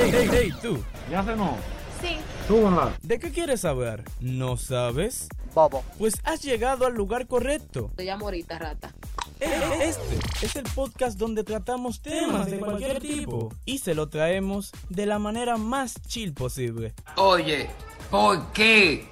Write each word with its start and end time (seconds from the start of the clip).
Hey, 0.00 0.10
hey, 0.12 0.28
hey, 0.30 0.52
tú. 0.62 0.82
¿Ya 1.10 1.22
no? 1.22 1.56
Sí. 2.00 2.18
Súbanla. 2.46 2.96
¿De 3.02 3.18
qué 3.18 3.32
quieres 3.32 3.62
saber? 3.62 4.04
¿No 4.20 4.56
sabes? 4.56 5.26
Bobo. 5.54 5.82
Pues 5.98 6.14
has 6.22 6.40
llegado 6.42 6.86
al 6.86 6.94
lugar 6.94 7.26
correcto. 7.26 7.90
Te 7.96 8.04
llamo 8.04 8.26
ahorita, 8.26 8.58
rata. 8.60 8.94
E- 9.40 9.48
Este 9.82 10.46
es 10.46 10.54
el 10.54 10.64
podcast 10.72 11.18
donde 11.18 11.42
tratamos 11.42 12.00
temas 12.00 12.48
de 12.48 12.58
cualquier 12.60 13.00
tipo 13.00 13.52
y 13.64 13.78
se 13.78 13.94
lo 13.96 14.08
traemos 14.08 14.70
de 14.88 15.06
la 15.06 15.18
manera 15.18 15.56
más 15.56 15.94
chill 16.06 16.32
posible. 16.32 16.94
Oye, 17.16 17.68
¿por 18.10 18.52
qué? 18.52 19.04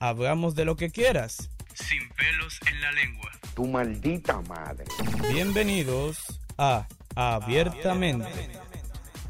Hablamos 0.00 0.54
de 0.56 0.64
lo 0.64 0.74
que 0.76 0.90
quieras, 0.90 1.48
sin 1.74 2.08
pelos 2.16 2.58
en 2.68 2.80
la 2.80 2.90
lengua. 2.92 3.30
Tu 3.54 3.66
maldita 3.66 4.40
madre. 4.42 4.84
Bienvenidos 5.30 6.40
a 6.58 6.86
Abiertamente. 7.14 8.58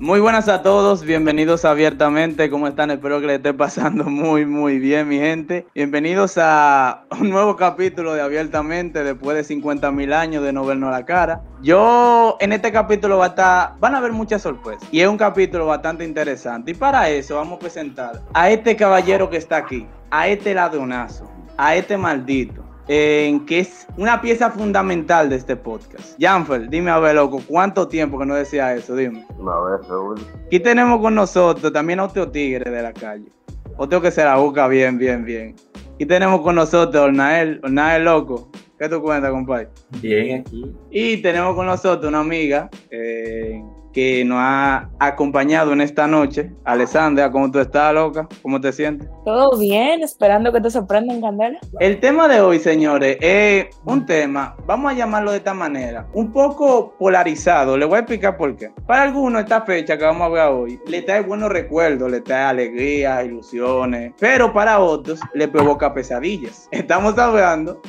Muy 0.01 0.19
buenas 0.19 0.49
a 0.49 0.63
todos, 0.63 1.05
bienvenidos 1.05 1.67
a 1.67 1.73
Abiertamente, 1.73 2.49
¿cómo 2.49 2.67
están? 2.67 2.91
Espero 2.91 3.21
que 3.21 3.27
les 3.27 3.37
esté 3.37 3.53
pasando 3.53 4.05
muy 4.09 4.47
muy 4.47 4.79
bien 4.79 5.07
mi 5.07 5.19
gente. 5.19 5.67
Bienvenidos 5.75 6.39
a 6.39 7.05
un 7.21 7.29
nuevo 7.29 7.55
capítulo 7.55 8.15
de 8.15 8.23
Abiertamente 8.23 9.05
después 9.05 9.37
de 9.37 9.45
50 9.45 9.91
mil 9.91 10.15
años 10.15 10.43
de 10.43 10.55
no 10.55 10.65
vernos 10.65 10.91
la 10.91 11.05
cara. 11.05 11.43
Yo 11.61 12.39
en 12.41 12.55
este 12.55 12.73
capítulo 12.73 13.19
va 13.19 13.27
a 13.27 13.29
estar, 13.29 13.75
van 13.79 13.95
a 13.95 13.99
haber 13.99 14.13
muchas 14.13 14.41
sorpresas 14.41 14.89
y 14.91 15.03
es 15.03 15.07
un 15.07 15.19
capítulo 15.19 15.67
bastante 15.67 16.03
interesante 16.03 16.71
y 16.71 16.75
para 16.75 17.11
eso 17.11 17.37
vamos 17.37 17.59
a 17.59 17.61
presentar 17.61 18.23
a 18.33 18.49
este 18.49 18.77
caballero 18.77 19.29
que 19.29 19.37
está 19.37 19.59
aquí, 19.59 19.87
a 20.11 20.29
este 20.29 20.55
ladronazo, 20.55 21.31
a 21.59 21.77
este 21.77 21.99
maldito. 21.99 22.70
En 22.89 23.47
que 23.47 23.61
es 23.61 23.87
una 23.97 24.21
pieza 24.21 24.51
fundamental 24.51 25.29
de 25.29 25.37
este 25.37 25.57
podcast. 25.57 26.21
Janfer, 26.21 26.69
dime 26.69 26.91
a 26.91 26.99
ver, 26.99 27.15
loco, 27.15 27.43
¿cuánto 27.47 27.89
tiempo 27.89 28.19
que 28.19 28.27
no 28.27 28.35
decía 28.35 28.75
eso? 28.75 28.97
Dime. 28.97 29.27
Una 29.39 29.59
vez, 29.61 29.89
Raúl. 29.89 30.21
Aquí 30.47 30.61
tenemos 30.61 31.01
con 31.01 31.15
nosotros 31.15 31.73
también 31.73 32.01
a 32.01 32.05
otro 32.05 32.31
tigre 32.31 32.71
de 32.71 32.83
la 32.83 32.93
calle. 32.93 33.31
Otro 33.77 34.01
que 34.01 34.11
se 34.11 34.25
la 34.25 34.37
busca 34.37 34.69
bien, 34.69 34.99
bien, 34.99 35.25
bien. 35.25 35.57
Aquí 35.95 36.07
tenemos 36.07 36.41
con 36.43 36.55
nosotros 36.55 36.97
a 36.97 37.07
Ornael. 37.07 37.61
Ornael, 37.63 38.05
loco. 38.05 38.51
¿Qué 38.79 38.89
tú 38.89 39.03
cuentas, 39.03 39.31
compadre? 39.31 39.69
Bien, 40.01 40.41
aquí. 40.41 40.65
Y 40.91 41.19
tenemos 41.19 41.55
con 41.55 41.67
nosotros 41.67 42.09
una 42.09 42.21
amiga 42.21 42.71
eh, 42.91 43.63
que 43.93 44.25
nos 44.25 44.39
ha 44.41 44.89
acompañado 44.99 45.73
en 45.73 45.81
esta 45.81 46.07
noche. 46.07 46.51
Alessandra, 46.65 47.31
¿cómo 47.31 47.51
tú 47.51 47.59
estás, 47.59 47.93
loca? 47.95 48.29
¿Cómo 48.43 48.61
te 48.61 48.73
sientes? 48.73 49.09
Todo 49.25 49.59
bien, 49.59 50.03
esperando 50.03 50.53
que 50.53 50.61
te 50.61 50.71
sorprendan, 50.71 51.21
Candela. 51.21 51.59
El 51.79 52.01
tema 52.01 52.29
de 52.29 52.41
hoy, 52.41 52.59
señores, 52.59 53.19
es 53.21 53.67
un 53.85 54.07
tema, 54.07 54.57
vamos 54.67 54.93
a 54.93 54.95
llamarlo 54.95 55.33
de 55.33 55.39
esta 55.39 55.55
manera, 55.55 56.07
un 56.13 56.33
poco 56.33 56.95
polarizado. 56.99 57.77
Le 57.77 57.85
voy 57.85 57.97
a 57.97 58.01
explicar 58.01 58.37
por 58.37 58.57
qué. 58.57 58.71
Para 58.87 59.03
algunos, 59.03 59.43
esta 59.43 59.63
fecha 59.63 59.97
que 59.97 60.05
vamos 60.05 60.27
a 60.27 60.29
ver 60.29 60.49
hoy 60.49 60.81
le 60.87 61.03
trae 61.03 61.23
buenos 61.23 61.51
recuerdos, 61.51 62.11
le 62.11 62.21
trae 62.21 62.45
alegría, 62.45 63.23
ilusiones, 63.25 64.13
pero 64.19 64.53
para 64.53 64.81
otros 64.81 65.21
le 65.35 65.49
provoca 65.49 65.93
pesadillas. 65.93 66.69
Estamos 66.71 67.19
hablando 67.19 67.81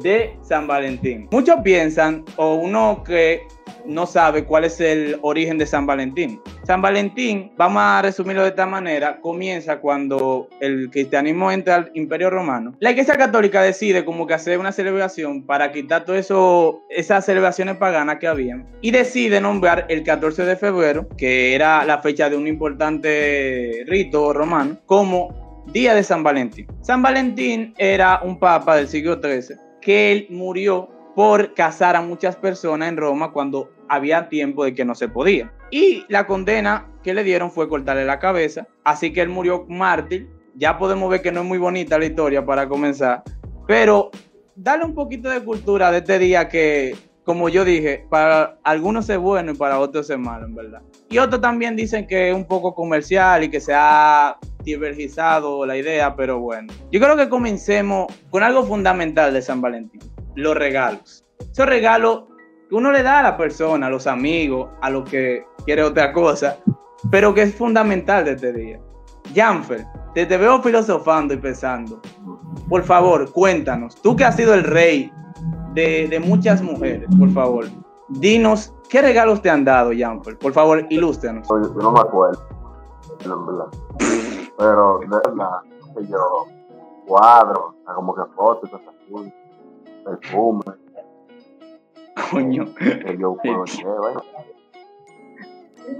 de 0.00 0.36
San 0.42 0.66
Valentín. 0.66 1.28
Muchos 1.30 1.60
piensan, 1.62 2.24
o 2.36 2.54
uno 2.54 3.02
que 3.04 3.46
no 3.86 4.06
sabe 4.06 4.44
cuál 4.44 4.64
es 4.64 4.80
el 4.80 5.18
origen 5.22 5.58
de 5.58 5.66
San 5.66 5.86
Valentín. 5.86 6.40
San 6.64 6.80
Valentín, 6.82 7.52
vamos 7.56 7.82
a 7.82 8.02
resumirlo 8.02 8.42
de 8.42 8.48
esta 8.48 8.66
manera, 8.66 9.20
comienza 9.20 9.80
cuando 9.80 10.48
el 10.60 10.90
cristianismo 10.90 11.50
entra 11.50 11.76
al 11.76 11.90
Imperio 11.94 12.30
Romano. 12.30 12.74
La 12.80 12.90
Iglesia 12.90 13.16
Católica 13.16 13.62
decide 13.62 14.04
como 14.04 14.26
que 14.26 14.34
hacer 14.34 14.58
una 14.58 14.72
celebración 14.72 15.44
para 15.44 15.72
quitar 15.72 16.04
todas 16.04 16.30
esas 16.90 17.24
celebraciones 17.24 17.76
paganas 17.76 18.18
que 18.18 18.26
habían 18.26 18.66
y 18.80 18.90
decide 18.90 19.40
nombrar 19.40 19.86
el 19.88 20.02
14 20.02 20.44
de 20.44 20.56
febrero, 20.56 21.08
que 21.16 21.54
era 21.54 21.84
la 21.84 21.98
fecha 21.98 22.30
de 22.30 22.36
un 22.36 22.46
importante 22.46 23.84
rito 23.86 24.32
romano, 24.32 24.78
como 24.86 25.64
Día 25.72 25.94
de 25.94 26.02
San 26.02 26.22
Valentín. 26.22 26.66
San 26.82 27.02
Valentín 27.02 27.74
era 27.78 28.20
un 28.22 28.38
papa 28.38 28.76
del 28.76 28.88
siglo 28.88 29.20
XIII 29.20 29.56
que 29.80 30.12
él 30.12 30.26
murió 30.30 30.88
por 31.14 31.54
casar 31.54 31.94
a 31.94 32.00
muchas 32.00 32.36
personas 32.36 32.88
en 32.88 32.96
Roma 32.96 33.32
cuando 33.32 33.70
había 33.88 34.28
tiempo 34.28 34.64
de 34.64 34.74
que 34.74 34.84
no 34.84 34.94
se 34.94 35.08
podía. 35.08 35.52
Y 35.70 36.04
la 36.08 36.26
condena 36.26 36.88
que 37.02 37.14
le 37.14 37.24
dieron 37.24 37.50
fue 37.50 37.68
cortarle 37.68 38.04
la 38.04 38.18
cabeza, 38.18 38.66
así 38.84 39.12
que 39.12 39.20
él 39.20 39.28
murió 39.28 39.66
mártir. 39.68 40.28
Ya 40.56 40.78
podemos 40.78 41.10
ver 41.10 41.22
que 41.22 41.32
no 41.32 41.40
es 41.40 41.46
muy 41.46 41.58
bonita 41.58 41.98
la 41.98 42.06
historia 42.06 42.44
para 42.44 42.68
comenzar, 42.68 43.22
pero 43.66 44.10
dale 44.54 44.84
un 44.84 44.94
poquito 44.94 45.28
de 45.28 45.40
cultura 45.42 45.90
de 45.90 45.98
este 45.98 46.18
día 46.18 46.48
que, 46.48 46.96
como 47.24 47.48
yo 47.48 47.64
dije, 47.64 48.06
para 48.08 48.58
algunos 48.62 49.08
es 49.08 49.18
bueno 49.18 49.52
y 49.52 49.54
para 49.56 49.80
otros 49.80 50.08
es 50.10 50.18
malo, 50.18 50.46
en 50.46 50.54
verdad. 50.54 50.82
Y 51.10 51.18
otros 51.18 51.40
también 51.40 51.76
dicen 51.76 52.06
que 52.06 52.30
es 52.30 52.36
un 52.36 52.44
poco 52.44 52.74
comercial 52.74 53.44
y 53.44 53.48
que 53.48 53.60
se 53.60 53.72
ha 53.74 54.38
divergizado 54.62 55.66
la 55.66 55.76
idea, 55.76 56.14
pero 56.16 56.38
bueno. 56.38 56.72
Yo 56.90 57.00
creo 57.00 57.16
que 57.16 57.28
comencemos 57.28 58.06
con 58.30 58.42
algo 58.42 58.64
fundamental 58.64 59.32
de 59.32 59.42
San 59.42 59.60
Valentín, 59.60 60.00
los 60.34 60.56
regalos. 60.56 61.24
Esos 61.50 61.66
regalos 61.66 62.24
que 62.68 62.74
uno 62.74 62.90
le 62.90 63.02
da 63.02 63.20
a 63.20 63.22
la 63.22 63.36
persona, 63.36 63.86
a 63.86 63.90
los 63.90 64.06
amigos, 64.06 64.70
a 64.80 64.90
lo 64.90 65.04
que 65.04 65.46
quiere 65.64 65.82
otra 65.82 66.12
cosa, 66.12 66.58
pero 67.10 67.34
que 67.34 67.42
es 67.42 67.54
fundamental 67.54 68.24
de 68.24 68.32
este 68.32 68.52
día. 68.52 68.80
Janfer, 69.34 69.86
te, 70.14 70.26
te 70.26 70.36
veo 70.36 70.62
filosofando 70.62 71.34
y 71.34 71.38
pensando. 71.38 72.00
Por 72.68 72.82
favor, 72.82 73.30
cuéntanos, 73.32 73.94
tú 73.96 74.16
que 74.16 74.24
has 74.24 74.36
sido 74.36 74.54
el 74.54 74.64
rey 74.64 75.12
de, 75.74 76.08
de 76.08 76.20
muchas 76.20 76.62
mujeres, 76.62 77.08
por 77.18 77.30
favor, 77.30 77.66
dinos 78.08 78.72
qué 78.88 79.02
regalos 79.02 79.42
te 79.42 79.50
han 79.50 79.64
dado, 79.64 79.90
Janfer. 79.96 80.38
Por 80.38 80.52
favor, 80.52 80.86
ilústranos. 80.88 81.48
Yo 81.48 81.56
no 81.82 81.92
me 81.92 82.00
acuerdo. 82.00 82.40
Pero 84.56 84.98
de 85.00 85.06
verdad, 85.08 85.60
yo 86.08 86.46
cuadro, 87.06 87.74
como 87.94 88.14
que 88.14 88.22
fotos, 88.34 88.70
perfume, 90.04 90.62
Coño. 92.30 92.74
que 92.74 93.16
yo 93.18 93.36
conocí, 93.36 93.82
bueno. 94.00 94.22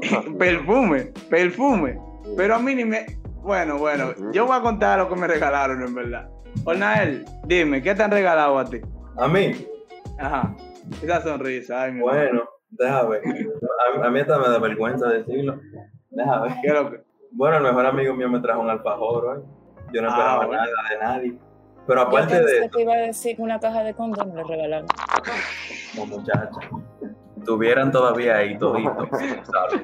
perfume, 0.38 1.12
perfume. 1.28 2.00
Pero 2.36 2.54
a 2.54 2.58
mí 2.58 2.74
ni 2.74 2.84
me. 2.84 3.06
Bueno, 3.42 3.76
bueno, 3.78 4.12
yo 4.32 4.46
voy 4.46 4.56
a 4.56 4.62
contar 4.62 4.98
lo 4.98 5.08
que 5.08 5.16
me 5.16 5.26
regalaron, 5.26 5.82
en 5.82 5.94
verdad. 5.94 6.30
Ornael, 6.64 7.24
dime, 7.46 7.82
¿qué 7.82 7.94
te 7.94 8.02
han 8.02 8.10
regalado 8.10 8.58
a 8.58 8.64
ti? 8.64 8.80
A 9.18 9.28
mí, 9.28 9.52
Ajá. 10.18 10.54
Esa 11.02 11.20
sonrisa, 11.22 11.82
ay, 11.82 11.92
mi 11.92 12.04
madre. 12.04 12.28
bueno, 12.30 12.48
déjame 12.70 13.08
ver. 13.10 13.22
A, 14.02 14.06
a 14.06 14.10
mí 14.10 14.20
hasta 14.20 14.38
me 14.38 14.48
da 14.48 14.58
vergüenza 14.58 15.08
decirlo. 15.08 15.58
Déjame 16.10 16.48
ver. 16.48 16.56
¿Qué 16.62 16.68
es 16.68 16.74
lo 16.74 16.90
que- 16.90 17.00
Bueno, 17.32 17.56
el 17.58 17.62
mejor 17.64 17.86
amigo 17.86 18.14
mío 18.14 18.28
me 18.30 18.40
trajo 18.40 18.60
un 18.62 18.70
alfajor 18.70 19.24
hoy. 19.26 19.42
Yo 19.92 20.00
no 20.02 20.08
Ah, 20.08 20.10
esperaba 20.12 20.46
bueno. 20.46 20.62
nada 20.62 20.88
de 20.90 20.98
nadie. 20.98 21.38
Pero 21.86 22.00
Yo 22.00 22.08
aparte 22.08 22.42
de 22.42 22.70
que 22.70 22.82
iba 22.82 22.94
a 22.94 22.98
decir 22.98 23.36
una 23.38 23.60
caja 23.60 23.82
de 23.82 23.94
condón 23.94 24.34
le 24.34 24.42
regalaron. 24.42 24.86
como 25.94 26.18
muchacha, 26.18 26.50
tuvieran 27.44 27.92
todavía 27.92 28.36
ahí 28.36 28.58
todito, 28.58 29.08
¿sabes? 29.44 29.82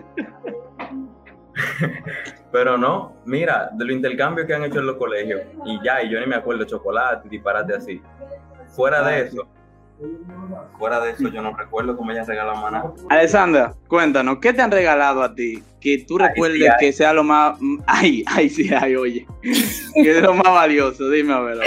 Pero 2.53 2.77
no, 2.77 3.13
mira, 3.25 3.71
de 3.73 3.85
los 3.85 3.95
intercambios 3.95 4.47
que 4.47 4.55
han 4.55 4.65
hecho 4.65 4.81
en 4.81 4.87
los 4.87 4.97
colegios, 4.97 5.43
y 5.65 5.79
ya, 5.85 6.03
y 6.03 6.11
yo 6.11 6.19
ni 6.19 6.27
me 6.27 6.37
acuerdo, 6.37 6.65
chocolate 6.65 7.29
y 7.29 7.31
disparate 7.31 7.75
así. 7.75 8.03
Fuera 8.69 9.03
de 9.03 9.21
eso, 9.23 9.47
fuera 10.79 11.01
de 11.01 11.11
eso, 11.13 11.29
yo 11.29 11.43
no 11.43 11.55
recuerdo 11.57 11.97
cómo 11.97 12.11
ella 12.11 12.25
regaló 12.25 12.57
maná. 12.57 12.85
Alessandra, 13.09 13.75
cuéntanos, 13.89 14.39
¿qué 14.41 14.53
te 14.53 14.63
han 14.63 14.71
regalado 14.71 15.23
a 15.23 15.35
ti? 15.35 15.63
Que 15.81 15.99
tú 16.07 16.19
Ay, 16.21 16.29
recuerdes 16.29 16.63
ay. 16.71 16.77
que 16.79 16.93
sea 16.93 17.13
lo 17.13 17.23
más. 17.25 17.59
Ay, 17.87 18.25
ay, 18.27 18.49
sí, 18.49 18.71
ay, 18.73 18.97
oye. 18.97 19.27
que 19.95 20.11
es 20.19 20.23
lo 20.23 20.35
más 20.35 20.45
valioso, 20.53 21.09
dime 21.11 21.33
a 21.35 21.41
ver. 21.41 21.59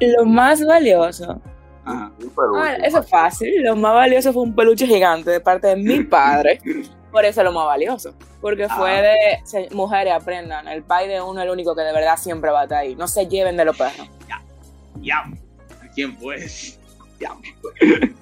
Lo 0.00 0.24
más 0.24 0.64
valioso. 0.64 1.40
Ajá. 1.84 2.10
Un 2.20 2.30
peluche, 2.30 2.60
Ah, 2.62 2.74
eso 2.84 2.98
es 3.00 3.08
fácil. 3.08 3.62
Lo 3.62 3.76
más 3.76 3.94
valioso 3.94 4.32
fue 4.32 4.42
un 4.42 4.54
peluche 4.54 4.86
gigante 4.86 5.30
de 5.30 5.40
parte 5.40 5.68
de 5.68 5.76
mi 5.76 6.02
padre. 6.04 6.60
Por 7.12 7.24
eso 7.24 7.40
es 7.40 7.44
lo 7.44 7.52
más 7.52 7.64
valioso. 7.66 8.14
Porque 8.40 8.68
fue 8.68 8.98
Ah. 8.98 9.02
de 9.02 9.14
se- 9.44 9.68
mujeres 9.72 10.12
aprendan. 10.12 10.66
El 10.68 10.82
pai 10.82 11.08
de 11.08 11.22
uno 11.22 11.40
es 11.40 11.44
el 11.46 11.50
único 11.50 11.74
que 11.74 11.82
de 11.82 11.92
verdad 11.92 12.16
siempre 12.16 12.50
va 12.50 12.60
a 12.60 12.64
estar 12.64 12.78
ahí. 12.78 12.94
No 12.96 13.06
se 13.08 13.26
lleven 13.26 13.56
de 13.56 13.64
los 13.64 13.76
perros. 13.76 14.10
Ya. 15.00 15.24
¿Quién 15.94 16.16
fue? 16.18 16.44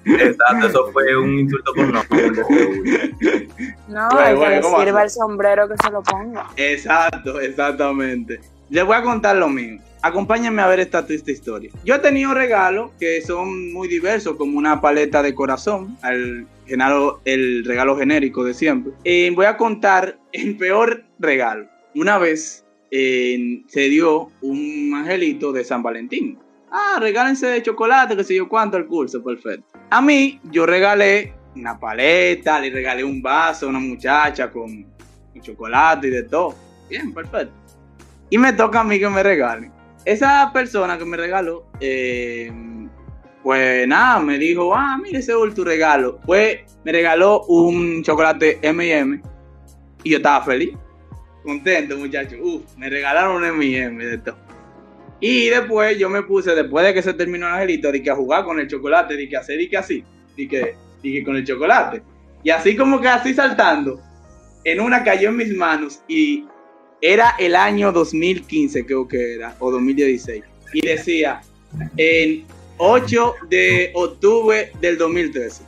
Exacto, 0.05 0.67
eso 0.67 0.89
fue 0.91 1.17
un 1.17 1.39
insulto 1.39 1.73
con 1.73 1.91
nombre. 1.91 2.31
No, 3.87 4.09
Bueno, 4.11 4.45
el 4.45 4.55
que 4.55 4.61
¿cómo 4.61 4.77
le 4.79 4.85
sirva 4.85 5.03
el 5.03 5.09
sombrero 5.09 5.67
que 5.67 5.75
se 5.83 5.91
lo 5.91 6.03
ponga. 6.03 6.47
Exacto, 6.57 7.39
exactamente. 7.39 8.39
Les 8.69 8.85
voy 8.85 8.95
a 8.95 9.01
contar 9.03 9.35
lo 9.37 9.49
mío. 9.49 9.79
Acompáñenme 10.01 10.61
a 10.61 10.67
ver 10.67 10.79
esta 10.79 11.05
triste 11.05 11.31
historia. 11.31 11.71
Yo 11.83 11.95
he 11.95 11.99
tenido 11.99 12.33
regalos 12.33 12.91
que 12.99 13.21
son 13.21 13.73
muy 13.73 13.87
diversos, 13.87 14.35
como 14.35 14.57
una 14.57 14.79
paleta 14.79 15.23
de 15.23 15.33
corazón, 15.33 15.97
el, 16.03 16.45
genaro- 16.67 17.19
el 17.25 17.65
regalo 17.65 17.97
genérico 17.97 18.43
de 18.43 18.53
siempre. 18.53 18.93
Y 19.03 19.31
voy 19.31 19.47
a 19.47 19.57
contar 19.57 20.17
el 20.31 20.57
peor 20.57 21.03
regalo. 21.17 21.67
Una 21.95 22.19
vez 22.19 22.65
eh, 22.91 23.63
se 23.67 23.81
dio 23.89 24.29
un 24.41 24.93
angelito 24.95 25.51
de 25.51 25.63
San 25.63 25.81
Valentín. 25.81 26.37
Ah, 26.77 26.97
regálense 26.99 27.47
de 27.47 27.63
chocolate, 27.63 28.17
que 28.17 28.23
sé 28.25 28.35
yo 28.35 28.49
cuánto, 28.49 28.75
el 28.75 28.85
curso, 28.85 29.23
perfecto. 29.23 29.79
A 29.89 30.01
mí, 30.01 30.41
yo 30.51 30.65
regalé 30.65 31.33
una 31.55 31.79
paleta, 31.79 32.59
le 32.59 32.69
regalé 32.69 33.01
un 33.01 33.21
vaso 33.21 33.65
a 33.65 33.69
una 33.69 33.79
muchacha 33.79 34.51
con 34.51 34.85
chocolate 35.39 36.07
y 36.07 36.11
de 36.11 36.23
todo. 36.23 36.53
Bien, 36.89 37.13
perfecto. 37.13 37.53
Y 38.29 38.37
me 38.37 38.51
toca 38.51 38.81
a 38.81 38.83
mí 38.83 38.99
que 38.99 39.07
me 39.07 39.23
regalen. 39.23 39.71
Esa 40.03 40.51
persona 40.51 40.97
que 40.97 41.05
me 41.05 41.15
regaló, 41.15 41.65
eh, 41.79 42.51
pues 43.41 43.87
nada, 43.87 44.19
me 44.19 44.37
dijo, 44.37 44.75
ah, 44.75 44.97
mire, 45.01 45.19
ese 45.19 45.31
es 45.31 45.53
tu 45.53 45.63
regalo. 45.63 46.19
Pues 46.25 46.77
me 46.83 46.91
regaló 46.91 47.43
un 47.45 48.03
chocolate 48.03 48.59
M&M 48.61 49.21
y 50.03 50.09
yo 50.09 50.17
estaba 50.17 50.43
feliz, 50.43 50.75
contento, 51.41 51.95
muchachos. 51.97 52.37
Uf, 52.41 52.75
me 52.75 52.89
regalaron 52.89 53.37
un 53.37 53.45
M&M 53.45 54.03
de 54.03 54.17
todo. 54.17 54.44
Y 55.19 55.47
después 55.49 55.97
yo 55.97 56.09
me 56.09 56.23
puse, 56.23 56.53
después 56.53 56.85
de 56.85 56.93
que 56.93 57.01
se 57.01 57.13
terminó 57.13 57.47
el 57.47 57.53
angelito, 57.53 57.91
de 57.91 58.03
que 58.03 58.09
a 58.09 58.15
jugar 58.15 58.43
con 58.43 58.59
el 58.59 58.67
chocolate, 58.67 59.15
de 59.15 59.29
que 59.29 59.37
hacer 59.37 59.59
y 59.61 59.69
que 59.69 59.77
así, 59.77 60.03
de 60.35 60.47
que, 60.47 60.57
de 60.57 60.75
que 61.11 61.23
con 61.23 61.35
el 61.35 61.45
chocolate. 61.45 62.01
Y 62.43 62.49
así 62.49 62.75
como 62.75 62.99
que 62.99 63.07
así 63.07 63.33
saltando, 63.33 63.99
en 64.63 64.79
una 64.79 65.03
cayó 65.03 65.29
en 65.29 65.37
mis 65.37 65.55
manos 65.55 66.01
y 66.07 66.45
era 67.01 67.35
el 67.39 67.55
año 67.55 67.91
2015 67.91 68.85
creo 68.85 69.07
que 69.07 69.35
era, 69.35 69.55
o 69.59 69.71
2016. 69.71 70.43
Y 70.73 70.85
decía, 70.85 71.41
en 71.97 72.45
8 72.77 73.35
de 73.49 73.91
octubre 73.93 74.71
del 74.81 74.97
2013, 74.97 75.63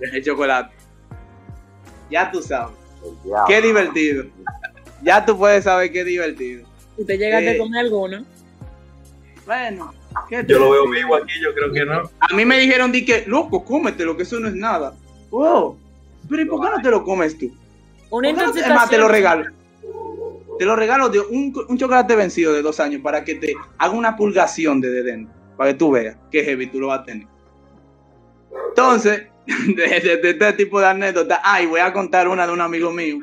el 0.00 0.24
chocolate. 0.24 0.74
Ya 2.10 2.30
tú 2.30 2.42
sabes, 2.42 2.76
qué 3.48 3.62
divertido. 3.62 4.26
Ya 5.02 5.24
tú 5.24 5.36
puedes 5.38 5.64
saber 5.64 5.90
qué 5.90 6.04
divertido. 6.04 6.66
¿Usted 6.96 7.18
llegaste 7.18 7.52
Eh. 7.52 7.58
comer 7.58 7.80
alguno? 7.80 8.24
Bueno, 9.46 9.92
¿qué 10.28 10.44
te 10.44 10.52
Yo 10.52 10.58
lo 10.58 10.70
veo 10.70 10.88
vivo 10.88 11.16
aquí, 11.16 11.32
yo 11.42 11.52
creo 11.54 11.72
que 11.72 11.84
no. 11.84 12.02
A 12.20 12.34
mí 12.34 12.44
me 12.44 12.58
dijeron, 12.58 12.92
di 12.92 13.04
que, 13.04 13.24
loco, 13.26 13.64
cómetelo, 13.64 14.16
que 14.16 14.22
eso 14.22 14.38
no 14.40 14.48
es 14.48 14.54
nada. 14.54 14.94
Wow, 15.30 15.78
pero 16.28 16.42
¿y 16.42 16.44
por 16.44 16.60
qué 16.60 16.76
no 16.76 16.82
te 16.82 16.90
lo 16.90 17.02
comes 17.04 17.36
tú? 17.38 17.46
Una 17.46 17.54
¿Por 18.10 18.22
qué 18.22 18.32
no 18.32 18.36
te- 18.38 18.42
es 18.42 18.46
intoxicación. 18.48 18.74
más, 18.76 18.90
te 18.90 18.98
lo 18.98 19.08
regalo. 19.08 19.46
Te 20.58 20.64
lo 20.66 20.76
regalo 20.76 21.08
de 21.08 21.18
un, 21.20 21.52
un 21.68 21.78
chocolate 21.78 22.14
vencido 22.14 22.52
de 22.52 22.62
dos 22.62 22.78
años 22.78 23.00
para 23.02 23.24
que 23.24 23.34
te 23.36 23.54
haga 23.78 23.92
una 23.94 24.16
pulgación 24.16 24.80
de 24.80 25.02
dentro. 25.02 25.34
Para 25.56 25.72
que 25.72 25.78
tú 25.78 25.90
veas 25.90 26.16
que 26.30 26.44
heavy 26.44 26.66
tú 26.68 26.78
lo 26.78 26.88
vas 26.88 27.00
a 27.00 27.04
tener. 27.04 27.26
Entonces, 28.68 29.26
de, 29.46 30.00
de- 30.00 30.16
de 30.18 30.30
este 30.30 30.52
tipo 30.52 30.78
de 30.80 30.86
anécdotas, 30.86 31.40
ay, 31.42 31.66
voy 31.66 31.80
a 31.80 31.92
contar 31.92 32.28
una 32.28 32.46
de 32.46 32.52
un 32.52 32.60
amigo 32.60 32.90
mío. 32.92 33.18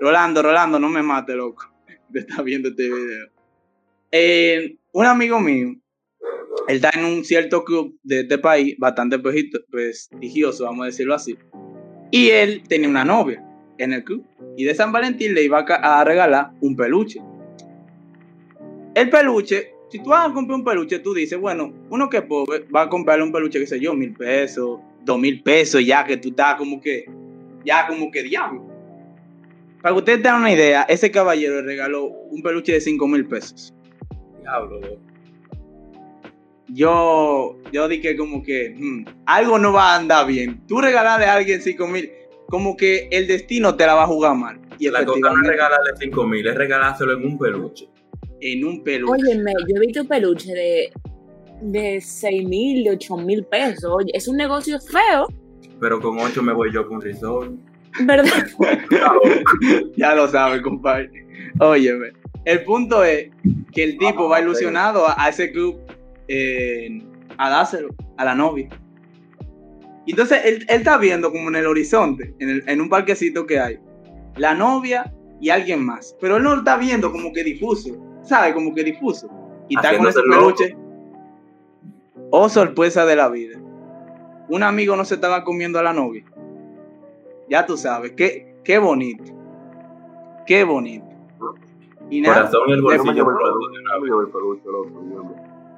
Rolando, 0.00 0.42
Rolando, 0.42 0.78
no 0.78 0.88
me 0.88 1.02
mate, 1.02 1.34
loco. 1.34 1.64
Te 2.12 2.20
está 2.20 2.40
viendo 2.42 2.68
este 2.70 2.84
video. 2.84 3.26
Eh, 4.10 4.76
un 4.92 5.06
amigo 5.06 5.40
mío, 5.40 5.74
él 6.66 6.76
está 6.76 6.90
en 6.94 7.04
un 7.04 7.24
cierto 7.24 7.64
club 7.64 7.98
de 8.02 8.20
este 8.20 8.38
país, 8.38 8.76
bastante 8.78 9.18
prestigi- 9.18 9.64
prestigioso, 9.70 10.64
vamos 10.64 10.82
a 10.82 10.86
decirlo 10.86 11.14
así. 11.14 11.36
Y 12.10 12.28
él 12.28 12.62
tenía 12.68 12.88
una 12.88 13.04
novia 13.04 13.44
en 13.78 13.92
el 13.92 14.04
club. 14.04 14.24
Y 14.56 14.64
de 14.64 14.74
San 14.74 14.92
Valentín 14.92 15.34
le 15.34 15.44
iba 15.44 15.60
a, 15.60 16.04
regalar 16.04 16.50
un 16.60 16.76
peluche. 16.76 17.20
El 18.94 19.08
peluche, 19.10 19.72
si 19.90 20.00
tú 20.00 20.10
vas 20.10 20.28
a 20.28 20.34
comprar 20.34 20.58
un 20.58 20.64
peluche, 20.64 20.98
tú 20.98 21.14
dices, 21.14 21.38
bueno, 21.38 21.72
uno 21.90 22.08
que 22.08 22.22
pobre 22.22 22.66
va 22.74 22.82
a 22.82 22.88
comprarle 22.88 23.24
un 23.24 23.32
peluche, 23.32 23.60
qué 23.60 23.66
sé 23.66 23.78
yo, 23.78 23.94
mil 23.94 24.14
pesos, 24.14 24.80
dos 25.04 25.18
mil 25.18 25.42
pesos, 25.42 25.84
ya 25.84 26.04
que 26.04 26.16
tú 26.16 26.30
estás 26.30 26.56
como 26.56 26.80
que, 26.80 27.06
ya 27.64 27.86
como 27.86 28.10
que 28.10 28.22
diablo. 28.22 28.66
Para 29.80 29.94
que 29.94 29.98
ustedes 30.00 30.22
tengan 30.22 30.40
una 30.40 30.52
idea, 30.52 30.82
ese 30.82 31.10
caballero 31.10 31.56
le 31.56 31.62
regaló 31.62 32.06
un 32.06 32.42
peluche 32.42 32.72
de 32.72 32.80
cinco 32.80 33.06
mil 33.06 33.26
pesos. 33.26 33.72
Diablo, 34.48 34.80
loco. 34.80 35.00
Yo, 36.68 37.56
yo 37.72 37.88
dije 37.88 38.16
como 38.16 38.42
que 38.42 38.74
hmm, 38.76 39.04
algo 39.26 39.58
no 39.58 39.72
va 39.72 39.94
a 39.94 39.96
andar 39.96 40.26
bien. 40.26 40.66
Tú 40.66 40.80
regalarle 40.80 41.26
a 41.26 41.34
alguien 41.34 41.62
cinco 41.62 41.86
mil, 41.86 42.10
como 42.48 42.76
que 42.76 43.08
el 43.10 43.26
destino 43.26 43.74
te 43.76 43.86
la 43.86 43.94
va 43.94 44.04
a 44.04 44.06
jugar 44.06 44.34
mal. 44.36 44.60
Y 44.78 44.88
La 44.90 45.04
cosa 45.04 45.32
no 45.32 45.42
es 45.42 45.48
regalarle 45.48 45.90
5 45.98 46.24
mil, 46.24 46.46
es 46.46 46.54
regalárselo 46.54 47.12
en 47.14 47.24
un 47.26 47.36
peluche. 47.38 47.88
en 48.40 48.64
un 48.64 48.84
peluche. 48.84 49.12
Óyeme, 49.12 49.52
yo 49.68 49.76
he 49.76 49.80
visto 49.80 50.04
peluche 50.04 50.52
de, 50.52 50.92
de 51.62 52.00
6 52.00 52.44
mil, 52.48 52.84
de 52.84 52.90
8 52.92 53.16
mil 53.16 53.44
pesos. 53.44 53.90
Oye, 53.92 54.12
es 54.14 54.28
un 54.28 54.36
negocio 54.36 54.78
feo, 54.80 55.26
Pero 55.80 56.00
con 56.00 56.16
8 56.20 56.42
me 56.44 56.52
voy 56.52 56.72
yo 56.72 56.86
con 56.86 56.98
un 56.98 57.02
risol. 57.02 57.58
¿verdad? 58.04 58.46
Ya 59.96 60.14
lo 60.14 60.28
sabes, 60.28 60.62
compadre. 60.62 61.10
Óyeme. 61.58 62.12
El 62.44 62.64
punto 62.64 63.04
es 63.04 63.30
que 63.72 63.84
el 63.84 63.98
tipo 63.98 64.28
va 64.28 64.40
ilusionado 64.40 65.06
a, 65.06 65.14
a 65.22 65.28
ese 65.28 65.50
club 65.52 65.78
eh, 66.28 67.02
a 67.36 67.50
dárselo 67.50 67.88
a 68.16 68.24
la 68.24 68.34
novia. 68.34 68.68
Y 70.06 70.12
entonces 70.12 70.40
él, 70.44 70.64
él 70.68 70.76
está 70.78 70.96
viendo 70.96 71.30
como 71.30 71.48
en 71.50 71.56
el 71.56 71.66
horizonte, 71.66 72.34
en, 72.38 72.48
el- 72.48 72.64
en 72.68 72.80
un 72.80 72.88
parquecito 72.88 73.46
que 73.46 73.60
hay, 73.60 73.78
la 74.36 74.54
novia 74.54 75.12
y 75.40 75.50
alguien 75.50 75.84
más. 75.84 76.16
Pero 76.20 76.36
él 76.38 76.42
no 76.42 76.52
lo 76.52 76.58
está 76.58 76.76
viendo 76.78 77.12
como 77.12 77.32
que 77.32 77.44
difuso, 77.44 77.94
¿sabe? 78.22 78.54
Como 78.54 78.74
que 78.74 78.84
difuso. 78.84 79.28
Y 79.68 79.76
está 79.76 79.90
con 79.98 80.06
ese 80.08 80.20
peluche. 80.40 80.76
Oh, 82.30 82.48
sorpresa 82.48 83.04
de 83.04 83.16
la 83.16 83.28
vida. 83.28 83.58
Un 84.48 84.62
amigo 84.62 84.96
no 84.96 85.04
se 85.04 85.14
estaba 85.16 85.44
comiendo 85.44 85.78
a 85.78 85.82
la 85.82 85.92
novia. 85.92 86.24
Ya 87.50 87.66
tú 87.66 87.76
sabes, 87.76 88.12
qué, 88.12 88.54
qué 88.64 88.78
bonito. 88.78 89.24
Qué 90.46 90.64
bonito. 90.64 91.06
Y 92.10 92.20
nada, 92.20 92.36
Corazón 92.36 92.70
el 92.70 92.82
bolsillo 92.82 93.26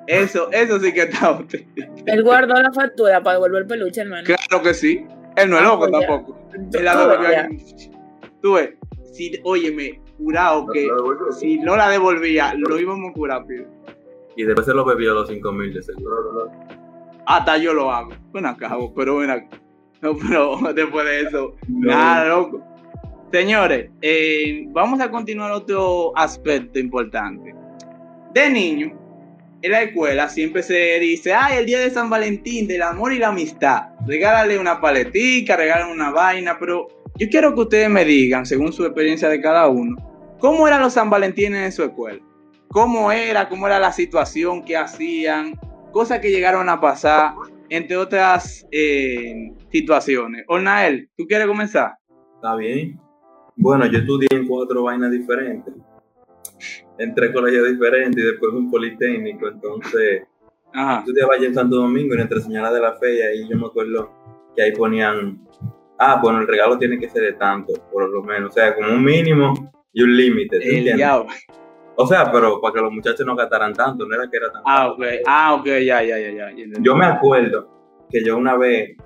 eso, 0.06 0.50
eso 0.50 0.80
sí 0.80 0.92
que 0.92 1.02
está 1.02 1.26
auténtico. 1.28 1.92
Él 2.06 2.22
guardó 2.24 2.54
la 2.54 2.72
factura 2.72 3.22
para 3.22 3.34
devolver 3.34 3.62
el 3.62 3.68
peluche, 3.68 4.00
hermano. 4.00 4.24
Claro 4.24 4.62
que 4.62 4.74
sí. 4.74 5.06
Él 5.36 5.50
no 5.50 5.56
es 5.56 5.62
Ah, 5.62 5.66
loco 5.66 5.88
pues 5.88 5.92
tampoco. 5.92 6.38
Tú- 6.50 6.78
Él 6.78 6.84
la 6.84 6.96
devolvió. 6.96 7.58
Tú 8.42 8.54
ves, 8.54 8.70
si, 9.12 9.32
óyeme, 9.44 10.00
jurado 10.18 10.66
que 10.68 10.88
si 11.38 11.58
no 11.58 11.76
la 11.76 11.88
devolvía, 11.88 12.54
lo 12.56 12.78
íbamos 12.78 13.10
a 13.10 13.12
curar, 13.12 13.46
pibe. 13.46 13.68
Y 14.36 14.44
después 14.44 14.66
se 14.66 14.74
lo 14.74 14.84
bebió 14.84 15.14
los 15.14 15.28
5 15.28 15.52
mil 15.52 15.72
de 15.72 15.82
seguro. 15.82 16.22
No, 16.24 16.32
no, 16.32 16.44
no. 16.46 16.68
Hasta 17.26 17.58
yo 17.58 17.74
lo 17.74 17.92
hago. 17.92 18.10
Acá, 18.44 18.74
vos, 18.76 18.92
pero 18.96 19.20
acá. 19.20 19.46
No, 20.00 20.16
pero 20.16 20.58
después 20.74 21.04
de 21.04 21.20
eso, 21.20 21.54
nada, 21.68 22.26
loco. 22.26 22.64
Señores, 23.32 23.90
eh, 24.02 24.64
vamos 24.70 25.00
a 25.00 25.08
continuar 25.08 25.52
otro 25.52 26.12
aspecto 26.16 26.80
importante. 26.80 27.54
De 28.34 28.50
niño, 28.50 28.92
en 29.62 29.70
la 29.70 29.82
escuela 29.82 30.28
siempre 30.28 30.64
se 30.64 30.98
dice, 30.98 31.32
ay, 31.32 31.58
el 31.58 31.66
día 31.66 31.78
de 31.78 31.90
San 31.90 32.10
Valentín, 32.10 32.66
del 32.66 32.82
amor 32.82 33.12
y 33.12 33.18
la 33.18 33.28
amistad. 33.28 33.90
Regálale 34.04 34.58
una 34.58 34.80
paletica, 34.80 35.56
regálale 35.56 35.92
una 35.92 36.10
vaina, 36.10 36.58
pero 36.58 36.88
yo 37.18 37.28
quiero 37.30 37.54
que 37.54 37.60
ustedes 37.60 37.88
me 37.88 38.04
digan, 38.04 38.46
según 38.46 38.72
su 38.72 38.84
experiencia 38.84 39.28
de 39.28 39.40
cada 39.40 39.68
uno, 39.68 39.94
¿cómo 40.40 40.66
eran 40.66 40.80
los 40.80 40.94
San 40.94 41.08
Valentines 41.08 41.66
en 41.66 41.72
su 41.72 41.84
escuela? 41.84 42.20
¿Cómo 42.68 43.12
era? 43.12 43.48
¿Cómo 43.48 43.68
era 43.68 43.78
la 43.78 43.92
situación? 43.92 44.64
¿Qué 44.64 44.76
hacían? 44.76 45.54
Cosas 45.92 46.18
que 46.18 46.30
llegaron 46.30 46.68
a 46.68 46.80
pasar, 46.80 47.34
entre 47.68 47.96
otras 47.96 48.66
eh, 48.72 49.52
situaciones. 49.70 50.44
Ornael, 50.48 51.10
¿tú 51.16 51.26
quieres 51.28 51.46
comenzar? 51.46 51.92
Está 52.36 52.56
bien. 52.56 52.98
Bueno, 53.60 53.84
yo 53.86 53.98
estudié 53.98 54.28
en 54.30 54.48
cuatro 54.48 54.84
vainas 54.84 55.10
diferentes. 55.10 55.74
En 56.98 57.14
tres 57.14 57.30
colegios 57.32 57.68
diferentes 57.68 58.22
y 58.22 58.26
después 58.26 58.52
un 58.54 58.70
politécnico. 58.70 59.48
Entonces, 59.48 60.22
Ajá. 60.72 61.00
estudiaba 61.00 61.34
allá 61.34 61.46
en 61.46 61.54
Santo 61.54 61.76
Domingo, 61.76 62.14
en 62.14 62.20
Entre 62.20 62.40
Señora 62.40 62.72
de 62.72 62.80
la 62.80 62.94
Fe, 62.94 63.16
y 63.16 63.20
ahí 63.20 63.48
yo 63.48 63.58
me 63.58 63.66
acuerdo 63.66 64.10
que 64.56 64.62
ahí 64.62 64.72
ponían, 64.72 65.46
ah, 65.98 66.18
bueno, 66.22 66.40
el 66.40 66.48
regalo 66.48 66.78
tiene 66.78 66.98
que 66.98 67.10
ser 67.10 67.22
de 67.22 67.32
tanto, 67.34 67.74
por 67.92 68.08
lo 68.08 68.22
menos. 68.22 68.48
O 68.48 68.52
sea, 68.52 68.74
como 68.74 68.92
un 68.92 69.04
mínimo 69.04 69.70
y 69.92 70.02
un 70.02 70.16
límite. 70.16 70.58
O 71.96 72.06
sea, 72.06 72.32
pero 72.32 72.62
para 72.62 72.72
que 72.74 72.80
los 72.80 72.92
muchachos 72.92 73.26
no 73.26 73.36
gastaran 73.36 73.74
tanto, 73.74 74.06
no 74.06 74.14
era 74.14 74.30
que 74.30 74.38
era 74.38 74.50
tan 74.50 74.62
Ah, 74.64 74.88
ok. 74.88 75.02
Ah, 75.26 75.54
ok, 75.54 75.66
ya, 75.66 76.02
ya, 76.02 76.18
ya, 76.18 76.30
ya. 76.30 76.50
Yo 76.80 76.96
me 76.96 77.04
acuerdo 77.04 77.68
que 78.10 78.24
yo 78.24 78.38
una 78.38 78.56
vez, 78.56 78.96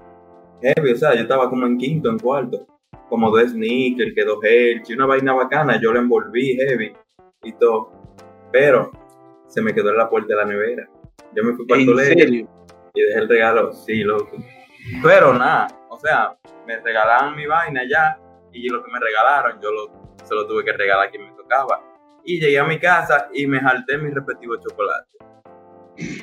heavy, 0.63 0.93
o 0.93 0.97
sea, 0.97 1.13
yo 1.13 1.23
estaba 1.23 1.51
como 1.51 1.67
en 1.67 1.77
quinto, 1.77 2.09
en 2.09 2.21
cuarto, 2.21 2.67
como 3.09 3.31
dos 3.31 3.51
sneakers, 3.51 4.13
que 4.15 4.25
dos 4.25 4.39
Hershey, 4.43 4.95
una 4.97 5.07
vaina 5.07 5.33
bacana, 5.33 5.81
yo 5.81 5.93
la 5.93 6.01
envolví 6.01 6.57
heavy 6.57 6.93
y 7.43 7.53
todo, 7.55 7.93
pero 8.53 8.91
se 9.49 9.61
me 9.63 9.73
quedó 9.75 9.91
en 9.91 9.99
la 9.99 10.09
puerta 10.09 10.29
de 10.29 10.37
la 10.37 10.45
nevera. 10.47 10.89
Yo 11.35 11.45
me 11.45 11.53
fui 11.55 11.67
para 11.67 11.81
el 11.81 11.89
¿En 11.89 11.95
colegio 11.95 12.49
y 12.95 13.01
dejé 13.03 13.19
el 13.19 13.29
regalo, 13.29 13.73
sí, 13.73 14.03
loco. 14.05 14.37
Pero 15.03 15.33
nada, 15.35 15.67
o 15.89 15.99
sea, 15.99 16.37
me 16.67 16.79
regalaban 16.81 17.37
mi 17.37 17.47
vaina 17.47 17.83
ya 17.89 18.19
y 18.53 18.69
lo 18.69 18.83
que 18.85 18.91
me 18.93 19.01
regalaron 19.01 19.61
yo 19.61 19.71
lo, 19.73 19.91
se 20.25 20.35
lo 20.35 20.47
tuve 20.47 20.65
que 20.65 20.73
regalar 20.73 21.09
a 21.09 21.11
quien 21.11 21.25
me 21.25 21.33
tocaba. 21.37 21.83
Y 22.25 22.41
llegué 22.41 22.59
a 22.59 22.65
mi 22.65 22.79
casa 22.79 23.29
y 23.35 23.47
me 23.47 23.61
jalté 23.61 23.99
mi 23.99 24.11
respectivo 24.11 24.57
chocolate. 24.57 25.19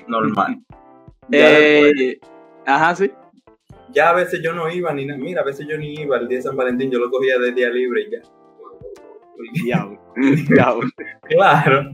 Normal. 0.07 0.57
Después- 1.27 1.93
Eh, 2.01 2.19
ajá, 2.65 2.95
sí. 2.95 3.11
Ya 3.93 4.09
a 4.09 4.13
veces 4.13 4.41
yo 4.43 4.53
no 4.53 4.69
iba 4.69 4.93
ni 4.93 5.05
nada. 5.05 5.19
Mira, 5.19 5.41
a 5.41 5.45
veces 5.45 5.67
yo 5.69 5.77
ni 5.77 5.93
iba 5.93 6.17
el 6.17 6.27
día 6.27 6.37
de 6.37 6.43
San 6.43 6.55
Valentín, 6.55 6.89
yo 6.91 6.99
lo 6.99 7.09
cogía 7.09 7.37
de 7.39 7.51
día 7.51 7.69
libre 7.69 8.01
y 8.03 8.11
ya. 8.11 8.21
Diablo. 9.63 9.99
Diablo. 10.49 10.89
Claro. 11.23 11.91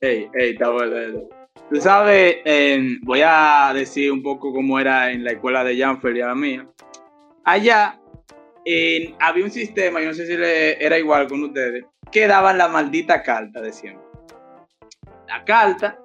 Ey, 0.00 0.28
ey, 0.34 0.50
está 0.52 0.70
bueno 0.70 0.96
eso. 0.98 1.28
Tú 1.70 1.80
sabes, 1.80 2.36
eh, 2.44 2.98
voy 3.02 3.22
a 3.24 3.72
decir 3.74 4.12
un 4.12 4.22
poco 4.22 4.52
cómo 4.52 4.78
era 4.78 5.10
en 5.12 5.24
la 5.24 5.32
escuela 5.32 5.64
de 5.64 5.78
Janfer 5.78 6.16
y 6.16 6.20
a 6.20 6.26
la 6.26 6.34
mía. 6.34 6.66
Allá, 7.44 7.98
en- 8.64 9.14
había 9.20 9.44
un 9.44 9.50
sistema, 9.50 10.00
yo 10.00 10.08
no 10.08 10.14
sé 10.14 10.26
si 10.26 10.36
le- 10.36 10.84
era 10.84 10.98
igual 10.98 11.26
con 11.26 11.42
ustedes, 11.44 11.84
que 12.10 12.26
daban 12.26 12.58
la 12.58 12.68
maldita 12.68 13.22
carta 13.22 13.60
de 13.60 13.72
siempre. 13.72 14.04
La 15.28 15.44
carta 15.44 15.98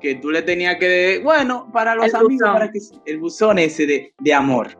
que 0.00 0.16
tú 0.16 0.30
le 0.30 0.42
tenías 0.42 0.76
que, 0.76 1.20
bueno, 1.22 1.70
para 1.72 1.94
los 1.94 2.06
El 2.06 2.16
amigos, 2.16 2.38
buzón. 2.40 2.52
para 2.52 2.70
que 2.70 2.78
el 3.06 3.18
buzón 3.18 3.58
ese 3.58 3.86
de, 3.86 4.14
de 4.18 4.34
amor. 4.34 4.78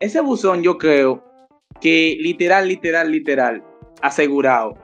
Ese 0.00 0.20
buzón 0.20 0.62
yo 0.62 0.78
creo 0.78 1.24
que 1.80 2.16
literal, 2.20 2.68
literal, 2.68 3.10
literal, 3.10 3.64
asegurado, 4.00 4.74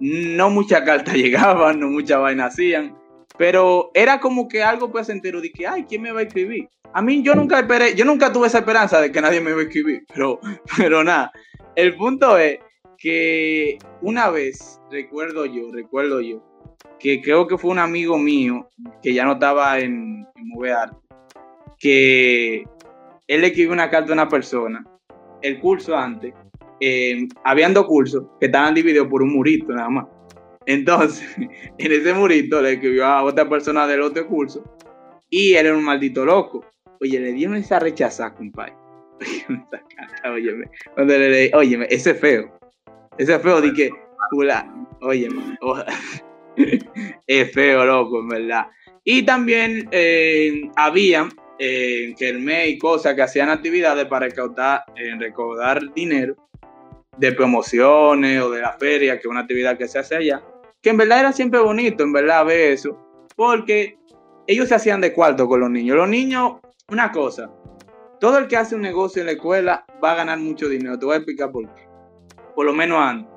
no 0.00 0.50
muchas 0.50 0.82
cartas 0.82 1.14
llegaban, 1.14 1.80
no 1.80 1.88
muchas 1.88 2.20
vainas 2.20 2.52
hacían, 2.52 2.96
pero 3.36 3.90
era 3.94 4.20
como 4.20 4.48
que 4.48 4.62
algo 4.62 4.90
placentero 4.90 5.40
de 5.40 5.50
que, 5.50 5.66
ay, 5.66 5.84
¿quién 5.88 6.02
me 6.02 6.12
va 6.12 6.20
a 6.20 6.24
escribir? 6.24 6.68
A 6.92 7.02
mí 7.02 7.22
yo 7.22 7.34
nunca 7.34 7.58
esperé, 7.58 7.94
yo 7.94 8.04
nunca 8.04 8.32
tuve 8.32 8.46
esa 8.46 8.58
esperanza 8.58 9.00
de 9.00 9.12
que 9.12 9.20
nadie 9.20 9.40
me 9.40 9.50
iba 9.50 9.60
a 9.60 9.64
escribir, 9.64 10.04
pero, 10.12 10.40
pero 10.76 11.04
nada. 11.04 11.32
El 11.76 11.96
punto 11.96 12.38
es 12.38 12.58
que 12.96 13.78
una 14.00 14.30
vez, 14.30 14.80
recuerdo 14.90 15.46
yo, 15.46 15.70
recuerdo 15.72 16.20
yo, 16.20 16.42
que 16.98 17.20
creo 17.20 17.46
que 17.46 17.58
fue 17.58 17.70
un 17.70 17.78
amigo 17.78 18.18
mío 18.18 18.68
que 19.02 19.12
ya 19.12 19.24
no 19.24 19.32
estaba 19.32 19.78
en, 19.78 20.26
en 20.36 20.48
Movear, 20.48 20.90
que 21.78 22.64
él 23.26 23.40
le 23.40 23.46
escribió 23.46 23.72
una 23.72 23.90
carta 23.90 24.10
a 24.10 24.14
una 24.14 24.28
persona, 24.28 24.84
el 25.42 25.60
curso 25.60 25.96
antes, 25.96 26.34
eh, 26.80 27.28
habían 27.44 27.74
dos 27.74 27.86
cursos 27.86 28.24
que 28.40 28.46
estaban 28.46 28.74
divididos 28.74 29.08
por 29.08 29.22
un 29.22 29.32
murito 29.32 29.72
nada 29.72 29.90
más. 29.90 30.06
Entonces, 30.66 31.26
en 31.78 31.92
ese 31.92 32.12
murito 32.12 32.60
le 32.60 32.74
escribió 32.74 33.06
a 33.06 33.22
otra 33.22 33.48
persona 33.48 33.86
del 33.86 34.02
otro 34.02 34.26
curso 34.26 34.62
y 35.30 35.54
él 35.54 35.66
era 35.66 35.76
un 35.76 35.84
maldito 35.84 36.24
loco. 36.24 36.64
Oye, 37.00 37.20
le 37.20 37.32
dieron 37.32 37.56
esa 37.56 37.78
rechazada, 37.78 38.34
compadre. 38.34 38.74
Carta, 39.96 40.32
óyeme. 40.32 40.70
Cuando 40.94 41.18
le 41.18 41.30
leí, 41.30 41.50
óyeme, 41.54 41.86
ese 41.90 42.10
es 42.12 42.20
feo. 42.20 42.58
Ese 43.18 43.34
es 43.34 43.42
feo, 43.42 43.60
di 43.60 43.72
que, 43.72 43.90
óyeme, 45.00 45.58
es 47.26 47.52
feo, 47.52 47.84
loco, 47.84 48.20
en 48.20 48.28
verdad. 48.28 48.66
Y 49.04 49.22
también 49.24 49.88
eh, 49.90 50.70
había 50.76 51.28
eh, 51.58 52.14
kermés 52.18 52.68
y 52.68 52.78
cosas 52.78 53.14
que 53.14 53.22
hacían 53.22 53.48
actividades 53.48 54.06
para 54.06 54.26
recaudar, 54.26 54.84
eh, 54.96 55.14
recaudar 55.18 55.80
dinero 55.94 56.36
de 57.16 57.32
promociones 57.32 58.40
o 58.42 58.50
de 58.50 58.60
la 58.60 58.72
feria, 58.72 59.14
que 59.14 59.20
es 59.20 59.26
una 59.26 59.40
actividad 59.40 59.76
que 59.76 59.88
se 59.88 59.98
hace 59.98 60.16
allá, 60.16 60.42
que 60.80 60.90
en 60.90 60.96
verdad 60.96 61.20
era 61.20 61.32
siempre 61.32 61.60
bonito, 61.60 62.04
en 62.04 62.12
verdad, 62.12 62.44
ver 62.44 62.72
eso, 62.72 62.96
porque 63.34 63.98
ellos 64.46 64.68
se 64.68 64.74
hacían 64.74 65.00
de 65.00 65.12
cuarto 65.12 65.48
con 65.48 65.60
los 65.60 65.70
niños. 65.70 65.96
Los 65.96 66.08
niños, 66.08 66.58
una 66.88 67.10
cosa, 67.10 67.50
todo 68.20 68.38
el 68.38 68.48
que 68.48 68.56
hace 68.56 68.74
un 68.74 68.82
negocio 68.82 69.20
en 69.20 69.26
la 69.26 69.32
escuela 69.32 69.84
va 70.02 70.12
a 70.12 70.16
ganar 70.16 70.38
mucho 70.38 70.68
dinero. 70.68 70.98
Te 70.98 71.06
voy 71.06 71.14
a 71.14 71.18
explicar 71.18 71.50
por 71.50 71.72
qué. 71.74 71.88
Por 72.54 72.66
lo 72.66 72.72
menos 72.72 72.98
antes. 72.98 73.32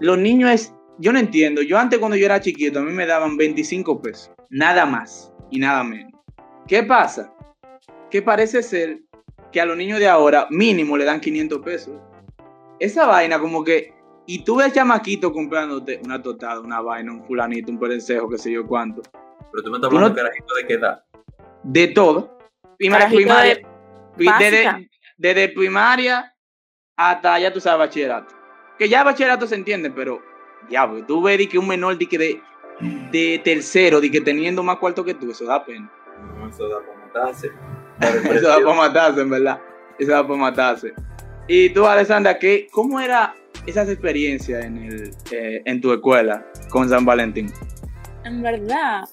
Los 0.00 0.18
niños 0.18 0.50
es, 0.50 0.74
yo 1.02 1.12
no 1.12 1.18
entiendo, 1.18 1.62
yo 1.62 1.78
antes 1.78 1.98
cuando 1.98 2.16
yo 2.16 2.24
era 2.26 2.40
chiquito, 2.40 2.78
a 2.78 2.82
mí 2.82 2.92
me 2.92 3.06
daban 3.06 3.36
25 3.36 4.00
pesos, 4.00 4.30
nada 4.50 4.86
más 4.86 5.32
y 5.50 5.58
nada 5.58 5.82
menos. 5.82 6.12
¿Qué 6.68 6.82
pasa? 6.84 7.32
Que 8.10 8.22
parece 8.22 8.62
ser 8.62 9.00
que 9.50 9.60
a 9.60 9.66
los 9.66 9.76
niños 9.76 9.98
de 9.98 10.08
ahora 10.08 10.46
mínimo 10.50 10.96
le 10.96 11.04
dan 11.04 11.20
500 11.20 11.58
pesos. 11.60 11.94
Esa 12.78 13.06
vaina 13.06 13.38
como 13.38 13.64
que, 13.64 13.92
y 14.26 14.44
tú 14.44 14.56
ves 14.56 14.72
chamaquito 14.72 15.32
comprándote 15.32 16.00
una 16.04 16.22
totada, 16.22 16.60
una 16.60 16.80
vaina, 16.80 17.12
un 17.12 17.24
fulanito, 17.24 17.70
un 17.72 17.78
perencejo, 17.80 18.28
qué 18.28 18.38
sé 18.38 18.52
yo 18.52 18.66
cuánto, 18.66 19.02
Pero 19.52 19.64
tú 19.64 19.70
me 19.70 19.76
estás 19.78 19.90
Tú 19.90 19.98
no- 19.98 20.06
hablando, 20.06 20.16
carajito, 20.22 20.54
de 20.54 20.66
qué 20.66 20.74
edad. 20.74 21.04
de 21.64 21.88
todo. 21.88 22.38
Carajito 22.78 23.16
primaria, 23.16 23.54
de 24.16 24.88
desde 25.18 25.48
primaria 25.50 26.34
hasta 26.96 27.38
ya 27.38 27.52
tú 27.52 27.60
sabes 27.60 27.78
bachillerato. 27.86 28.34
Que 28.78 28.88
ya 28.88 29.04
bachillerato 29.04 29.46
se 29.46 29.54
entiende, 29.56 29.90
pero 29.90 30.22
ya, 30.70 30.88
pues, 30.88 31.06
tú 31.06 31.22
ves 31.22 31.38
di 31.38 31.46
que 31.46 31.58
un 31.58 31.68
menor 31.68 31.98
di 31.98 32.06
que 32.06 32.18
de, 32.18 32.42
de 33.10 33.40
tercero, 33.44 34.00
di 34.00 34.10
que 34.10 34.20
teniendo 34.20 34.62
más 34.62 34.78
cuarto 34.78 35.04
que 35.04 35.14
tú, 35.14 35.30
eso 35.30 35.44
da 35.44 35.64
pena. 35.64 35.90
No, 36.38 36.48
eso 36.48 36.68
da 36.68 36.78
para 36.80 36.98
matarse. 37.06 37.50
Eso 38.00 38.48
da 38.48 38.56
para 38.56 38.74
matarse, 38.74 39.20
en 39.20 39.30
verdad. 39.30 39.60
Eso 39.98 40.10
da 40.10 40.26
para 40.26 40.38
matarse. 40.38 40.92
Y 41.46 41.70
tú, 41.70 41.86
Alessandra, 41.86 42.38
¿qué, 42.38 42.68
¿cómo 42.72 42.98
era 42.98 43.34
esas 43.66 43.88
experiencias 43.88 44.64
en, 44.64 44.78
el, 44.78 45.10
eh, 45.30 45.62
en 45.64 45.80
tu 45.80 45.92
escuela 45.92 46.44
con 46.70 46.88
San 46.88 47.04
Valentín? 47.04 47.52
En 48.24 48.42
verdad, 48.42 49.04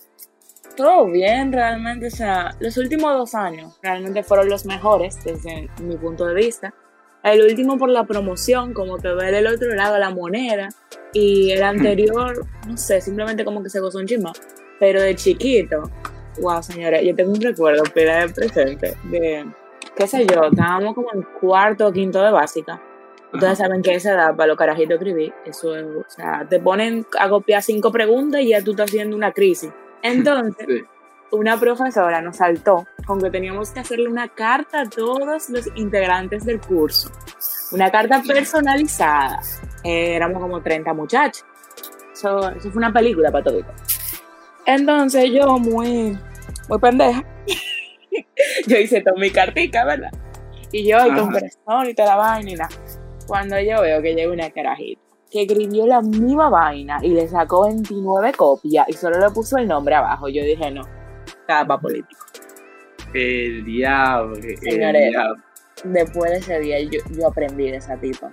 todo 0.75 1.07
bien 1.11 1.51
realmente. 1.51 2.07
O 2.07 2.11
sea, 2.11 2.55
los 2.59 2.77
últimos 2.77 3.13
dos 3.13 3.35
años 3.35 3.77
realmente 3.83 4.23
fueron 4.23 4.49
los 4.49 4.65
mejores 4.65 5.23
desde 5.23 5.69
mi 5.81 5.97
punto 5.97 6.25
de 6.25 6.35
vista. 6.35 6.73
El 7.33 7.43
último 7.43 7.77
por 7.77 7.89
la 7.89 8.05
promoción, 8.05 8.73
como 8.73 8.97
que 8.97 9.09
ver 9.09 9.33
el 9.33 9.47
otro 9.47 9.73
lado 9.75 9.97
la 9.97 10.09
moneda. 10.09 10.69
Y 11.13 11.51
el 11.51 11.63
anterior, 11.63 12.45
no 12.67 12.77
sé, 12.77 13.01
simplemente 13.01 13.43
como 13.43 13.63
que 13.63 13.69
se 13.69 13.79
gozó 13.79 13.97
un 13.97 14.05
chisma. 14.05 14.31
Pero 14.79 15.01
de 15.01 15.15
chiquito, 15.15 15.89
wow, 16.41 16.61
señores, 16.61 17.01
yo 17.03 17.15
tengo 17.15 17.31
un 17.31 17.41
recuerdo, 17.41 17.83
pila 17.93 18.25
de 18.25 18.33
presente, 18.33 18.95
de, 19.05 19.45
qué 19.95 20.07
sé 20.07 20.25
yo, 20.25 20.43
estábamos 20.43 20.95
como 20.95 21.09
en 21.13 21.23
cuarto 21.39 21.87
o 21.87 21.91
quinto 21.91 22.21
de 22.21 22.31
básica. 22.31 22.81
Ustedes 23.33 23.59
saben 23.59 23.81
que 23.81 23.93
esa 23.93 24.13
edad 24.13 24.35
para 24.35 24.47
los 24.47 24.57
carajitos 24.57 24.95
escribir, 24.95 25.33
eso 25.45 25.75
es, 25.75 25.83
o 25.83 26.05
sea, 26.07 26.47
te 26.49 26.59
ponen 26.59 27.05
a 27.19 27.29
copiar 27.29 27.61
cinco 27.61 27.91
preguntas 27.91 28.41
y 28.41 28.49
ya 28.49 28.63
tú 28.63 28.71
estás 28.71 28.89
haciendo 28.89 29.15
una 29.15 29.31
crisis. 29.31 29.71
Entonces, 30.01 30.65
Sí. 30.67 30.83
Una 31.31 31.59
profesora 31.59 32.21
nos 32.21 32.37
saltó 32.37 32.87
con 33.05 33.21
que 33.21 33.29
teníamos 33.29 33.71
que 33.71 33.79
hacerle 33.79 34.07
una 34.07 34.27
carta 34.27 34.81
a 34.81 34.89
todos 34.89 35.49
los 35.49 35.67
integrantes 35.75 36.45
del 36.45 36.59
curso. 36.59 37.11
Una 37.71 37.91
carta 37.91 38.21
personalizada. 38.21 39.39
Eh, 39.83 40.15
éramos 40.15 40.41
como 40.41 40.61
30 40.61 40.93
muchachos. 40.93 41.45
Eso, 42.13 42.49
eso 42.49 42.71
fue 42.71 42.77
una 42.77 42.91
película 42.91 43.31
para 43.31 43.43
todo. 43.43 43.61
Entonces 44.65 45.31
yo, 45.31 45.57
muy, 45.57 46.17
muy 46.67 46.79
pendeja, 46.79 47.23
yo 48.67 48.77
hice 48.77 49.01
toda 49.01 49.19
mi 49.19 49.31
cartica, 49.31 49.85
¿verdad? 49.85 50.11
Y 50.71 50.87
yo, 50.87 50.97
y 51.07 51.15
con 51.15 51.87
y 51.87 51.93
toda 51.93 52.09
la 52.09 52.15
vaina 52.15 52.51
y 52.51 52.55
nada. 52.55 52.69
Cuando 53.25 53.59
yo 53.59 53.81
veo 53.81 54.01
que 54.01 54.13
llega 54.13 54.31
una 54.31 54.49
carajita 54.51 55.01
que 55.31 55.43
escribió 55.43 55.85
la 55.85 56.01
misma 56.01 56.49
vaina 56.49 56.99
y 57.01 57.09
le 57.09 57.27
sacó 57.27 57.65
29 57.65 58.33
copias 58.33 58.87
y 58.89 58.93
solo 58.93 59.19
le 59.19 59.29
puso 59.29 59.57
el 59.57 59.67
nombre 59.67 59.95
abajo, 59.95 60.27
yo 60.27 60.43
dije, 60.43 60.71
no, 60.71 60.81
estaba 61.49 61.67
para 61.67 61.81
político. 61.81 62.21
El 63.13 63.65
diablo. 63.65 64.35
el 64.35 64.57
Señores. 64.57 65.09
diablo. 65.09 65.43
Después 65.83 66.31
de 66.31 66.37
ese 66.37 66.59
día 66.59 66.79
yo, 66.81 66.99
yo 67.09 67.27
aprendí 67.27 67.71
de 67.71 67.77
esa 67.77 67.97
tipa. 67.97 68.31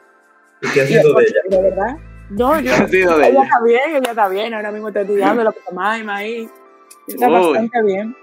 ¿Y 0.61 0.69
qué 0.73 0.81
ha 0.83 0.87
sido 0.87 1.15
de 1.15 1.25
ella? 1.25 1.41
de 1.57 1.63
verdad, 1.63 1.97
no, 2.31 2.61
yo, 2.61 2.63
¿Qué 2.77 2.83
ha 2.83 2.89
sido 2.89 3.19
de 3.19 3.29
ella 3.29 3.31
ella? 3.31 3.43
está 3.45 3.63
bien, 3.63 3.81
ella 3.91 4.11
está 4.11 4.29
bien, 4.29 4.55
ahora 4.55 4.71
mismo 4.73 4.89
está 4.89 5.01
estudiando 5.03 5.45
lo 5.45 5.53
que 5.53 5.61
más 5.73 6.01
ahí. 6.09 6.49
Está 7.07 7.29
Uy. 7.29 7.33
bastante 7.33 7.83
bien. 7.85 8.17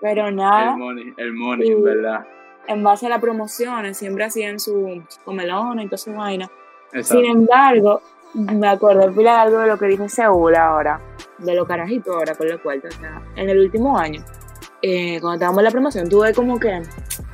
Pero 0.00 0.30
nada, 0.30 0.72
El 0.72 0.78
money, 0.78 1.14
el 1.16 1.32
money, 1.32 1.68
Y- 1.68 1.72
en 1.72 1.82
verdad. 1.82 2.26
en 2.68 2.84
base 2.84 3.06
a 3.06 3.08
las 3.08 3.20
promociones, 3.20 3.96
siempre 3.96 4.24
hacían 4.24 4.60
su 4.60 5.02
comelón 5.24 5.80
y 5.80 5.86
toda 5.86 5.98
su 5.98 6.12
vaina. 6.12 6.48
Exacto. 6.92 7.22
Sin 7.22 7.30
embargo, 7.30 8.02
me 8.34 8.68
acordé 8.68 9.10
pila 9.10 9.42
algo 9.42 9.58
de 9.58 9.66
lo 9.68 9.78
que 9.78 9.86
dice 9.86 10.08
Seúl 10.08 10.54
ahora, 10.56 11.00
de 11.38 11.54
los 11.54 11.66
carajitos 11.66 12.14
ahora 12.14 12.34
con 12.34 12.48
los 12.48 12.60
cuartos. 12.60 12.94
O 12.96 13.00
sea, 13.00 13.22
en 13.36 13.48
el 13.48 13.58
último 13.58 13.98
año, 13.98 14.24
eh, 14.82 15.20
cuando 15.20 15.34
estábamos 15.34 15.58
en 15.58 15.64
la 15.64 15.70
promoción, 15.70 16.08
tuve 16.08 16.32
como 16.34 16.58
que 16.58 16.82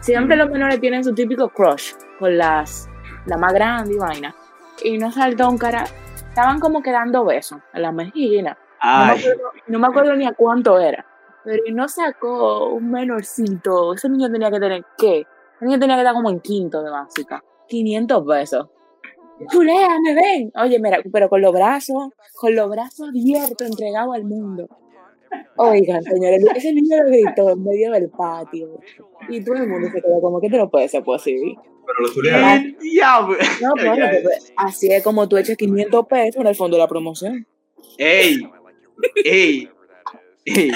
siempre 0.01 0.37
los 0.37 0.51
menores 0.51 0.81
tienen 0.81 1.05
su 1.05 1.15
típico 1.15 1.49
crush 1.49 1.93
con 2.19 2.37
las 2.39 2.89
la 3.27 3.37
más 3.37 3.53
grande 3.53 3.95
y 3.95 3.99
vaina. 3.99 4.35
Y 4.83 4.99
no 4.99 5.11
saltó 5.11 5.49
un 5.49 5.59
cara. 5.59 5.85
Estaban 6.29 6.61
como 6.61 6.83
que 6.83 6.91
dando 6.91 7.25
besos 7.25 7.61
en 7.73 7.83
la 7.83 7.93
mejilla. 7.93 8.59
No 8.83 9.07
me, 9.07 9.13
acuerdo, 9.13 9.43
no 9.69 9.79
me 9.79 9.87
acuerdo 9.87 10.17
ni 10.17 10.27
a 10.27 10.33
cuánto 10.33 10.79
era. 10.79 11.07
Pero 11.45 11.63
no 11.73 11.89
sacó 11.89 12.71
un 12.71 12.91
menorcito. 12.91 13.95
Ese 13.95 14.09
niño 14.09 14.31
tenía 14.31 14.51
que 14.51 14.59
tener, 14.59 14.85
¿qué? 14.99 15.27
Ese 15.57 15.65
niño 15.65 15.79
tenía 15.79 15.97
que 15.97 16.03
estar 16.03 16.15
como 16.15 16.31
en 16.31 16.41
quinto 16.41 16.83
de 16.83 16.91
básica. 16.91 17.43
500 17.69 18.27
pesos. 18.27 18.69
Julea, 19.51 19.89
me 20.03 20.15
ven. 20.15 20.53
Oye, 20.57 20.79
mira, 20.79 20.99
pero 21.13 21.29
con 21.29 21.41
los 21.43 21.53
brazos, 21.53 22.11
con 22.35 22.55
los 22.55 22.71
brazos 22.71 23.09
abiertos, 23.09 23.69
entregado 23.69 24.13
al 24.13 24.25
mundo. 24.25 24.69
Oigan, 25.57 26.03
señores, 26.03 26.45
ese 26.55 26.73
niño 26.73 26.97
lo 27.03 27.09
gritó 27.11 27.51
en 27.51 27.65
medio 27.65 27.91
del 27.93 28.09
patio. 28.11 28.81
Y 29.29 29.43
todo 29.45 29.57
el 29.57 29.69
mundo 29.69 29.89
se 29.93 30.01
quedó 30.01 30.21
como 30.21 30.41
que 30.41 30.49
te 30.49 30.57
lo 30.57 30.71
puede 30.71 30.89
ser 30.89 31.03
posible. 31.03 31.57
Pero 31.87 32.01
lo 32.01 32.09
chulearon. 32.15 32.49
el 32.51 32.79
diablo. 32.79 33.37
No, 33.61 33.73
bueno, 33.75 34.07
pues, 34.23 34.53
así 34.57 34.93
es 34.93 35.03
como 35.03 35.29
tú 35.29 35.37
eches 35.37 35.57
500 35.57 36.07
pesos 36.07 36.41
en 36.41 36.47
el 36.47 36.55
fondo 36.55 36.77
de 36.77 36.83
la 36.83 36.89
promoción. 36.89 37.47
Ey, 37.99 38.49
ey, 39.25 39.69
ey. 40.45 40.71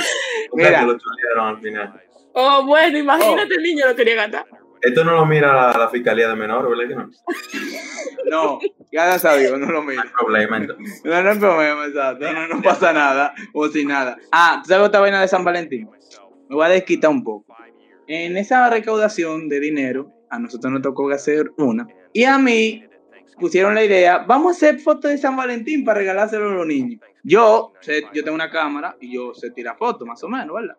O 0.51 0.59
sea, 0.59 0.69
Mira. 0.71 0.83
lo 0.83 0.99
chulearon 0.99 1.47
al 1.47 1.61
final. 1.61 2.03
Oh, 2.35 2.65
bueno, 2.67 2.99
imagínate 2.99 3.55
el 3.55 3.63
niño 3.63 3.87
lo 3.87 3.97
quería 3.97 4.17
cantar. 4.17 4.45
Esto 4.81 5.03
no 5.05 5.13
lo 5.15 5.27
mira 5.27 5.53
la, 5.55 5.77
la 5.79 5.89
fiscalía 5.89 6.29
de 6.29 6.37
menores, 6.37 6.71
¿verdad 6.71 6.89
que 6.89 6.95
no? 6.95 7.11
No, 8.31 8.59
ya 8.93 9.19
sabía, 9.19 9.51
no 9.51 9.59
lo 9.67 9.67
No 9.67 9.83
miro. 9.83 10.03
hay 10.03 10.09
problema, 10.11 10.57
entonces. 10.59 11.03
No, 11.05 11.23
no 11.23 11.31
hay 11.31 11.39
problema, 11.39 11.87
exacto. 11.87 12.33
No, 12.33 12.49
no 12.49 12.63
pasa 12.63 12.93
nada. 12.93 13.35
O 13.53 13.69
sin 13.69 13.89
nada. 13.89 14.17
Ah, 14.33 14.61
¿tú 14.63 14.69
sabes 14.69 14.89
otra 14.89 15.01
vaina 15.01 15.21
de 15.21 15.29
San 15.29 15.45
Valentín? 15.45 15.89
Me 16.49 16.57
voy 16.57 16.65
a 16.67 16.69
desquitar 16.71 17.11
un 17.11 17.23
poco. 17.25 17.55
En 18.07 18.37
esa 18.37 18.69
recaudación 18.71 19.49
de 19.49 19.61
dinero, 19.61 20.11
a 20.31 20.39
nosotros 20.39 20.73
nos 20.73 20.83
tocó 20.83 21.11
hacer 21.11 21.51
una 21.59 21.87
Y 22.13 22.25
a 22.25 22.39
mí 22.39 22.85
pusieron 23.39 23.75
la 23.75 23.85
idea, 23.85 24.19
vamos 24.27 24.55
a 24.55 24.57
hacer 24.57 24.81
fotos 24.81 25.11
de 25.11 25.19
San 25.19 25.37
Valentín 25.37 25.85
para 25.85 25.99
regalárselo 26.01 26.49
a 26.51 26.55
los 26.55 26.67
niños. 26.67 27.01
Yo, 27.23 27.73
sé- 27.81 28.05
yo 28.15 28.25
tengo 28.25 28.35
una 28.35 28.51
cámara 28.51 28.97
y 29.01 29.15
yo 29.15 29.35
sé 29.35 29.51
tirar 29.51 29.77
fotos, 29.79 30.09
más 30.09 30.23
o 30.25 30.29
menos, 30.29 30.55
¿verdad? 30.55 30.77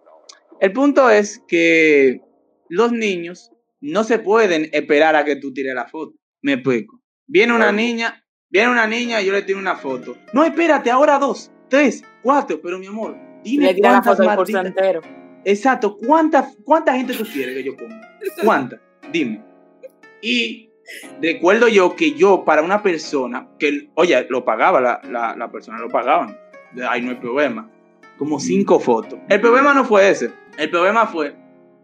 El 0.60 0.74
punto 0.74 1.10
es 1.10 1.41
que 1.48 2.20
los 2.68 2.91
niños 2.91 3.51
no 3.79 4.03
se 4.03 4.20
pueden 4.20 4.68
esperar 4.74 5.15
a 5.15 5.24
que 5.24 5.36
tú 5.38 5.53
tires 5.53 5.74
la 5.75 5.88
foto. 5.88 6.15
Me 6.41 6.53
explico. 6.53 6.99
Viene 7.32 7.54
una 7.54 7.72
niña, 7.72 8.26
viene 8.50 8.72
una 8.72 8.88
niña 8.88 9.22
y 9.22 9.28
yo 9.28 9.34
le 9.34 9.44
tiro 9.44 9.60
una 9.60 9.76
foto. 9.76 10.18
No, 10.34 10.44
espérate, 10.44 10.90
ahora 10.90 11.20
dos, 11.20 11.52
tres, 11.70 12.04
cuatro, 12.24 12.60
pero 12.60 12.80
mi 12.80 12.88
amor, 12.88 13.16
dime 13.44 13.66
Le 13.66 13.74
tira 13.76 13.92
la 13.92 14.02
cuántas 14.02 14.36
foto 14.36 14.52
del. 14.52 15.02
Exacto, 15.46 15.96
¿cuánta, 15.96 16.50
¿cuánta 16.66 16.96
gente 16.96 17.14
tú 17.14 17.24
quieres 17.24 17.56
que 17.56 17.64
yo 17.64 17.78
ponga? 17.78 18.02
¿Cuánta? 18.44 18.82
Dime. 19.12 19.44
Y 20.24 20.72
recuerdo 21.22 21.68
yo 21.68 21.96
que 21.96 22.14
yo, 22.14 22.44
para 22.44 22.64
una 22.64 22.82
persona, 22.82 23.48
que, 23.60 23.92
oye, 23.94 24.26
lo 24.30 24.44
pagaba, 24.44 24.82
la, 24.82 25.00
la, 25.08 25.36
la 25.36 25.52
persona 25.52 25.78
lo 25.78 25.88
pagaban, 25.88 26.36
ahí 26.90 27.04
no 27.04 27.12
hay 27.12 27.18
problema, 27.18 27.70
como 28.18 28.40
cinco 28.40 28.80
fotos. 28.80 29.20
El 29.30 29.40
problema 29.40 29.76
no 29.76 29.86
fue 29.86 30.10
ese, 30.10 30.32
el 30.58 30.72
problema 30.72 31.06
fue 31.06 31.36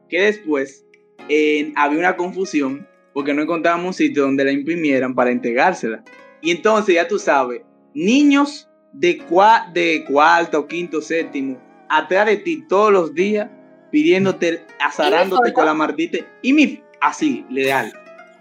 que 0.10 0.22
después 0.22 0.88
eh, 1.30 1.72
había 1.76 2.00
una 2.00 2.18
confusión 2.18 2.88
porque 3.16 3.34
no 3.34 3.42
encontrábamos 3.42 3.86
un 3.88 3.94
sitio 3.94 4.24
donde 4.24 4.44
la 4.44 4.52
imprimieran 4.52 5.16
para 5.16 5.32
entregársela. 5.32 6.04
Y 6.42 6.52
entonces, 6.52 6.96
ya 6.96 7.08
tú 7.08 7.18
sabes, 7.18 7.62
niños 7.94 8.70
de, 8.92 9.20
cua- 9.26 9.72
de 9.72 10.04
cuarto, 10.06 10.68
quinto, 10.68 11.02
séptimo, 11.02 11.58
atrás 11.90 12.26
de 12.26 12.36
ti 12.38 12.66
todos 12.68 12.92
los 12.92 13.14
días, 13.16 13.50
pidiéndote, 13.90 14.66
azarándote 14.82 15.54
con 15.54 15.66
la 15.66 15.74
maldita. 15.74 16.18
Y 16.42 16.52
mi, 16.52 16.84
así, 17.00 17.46
leal, 17.50 17.94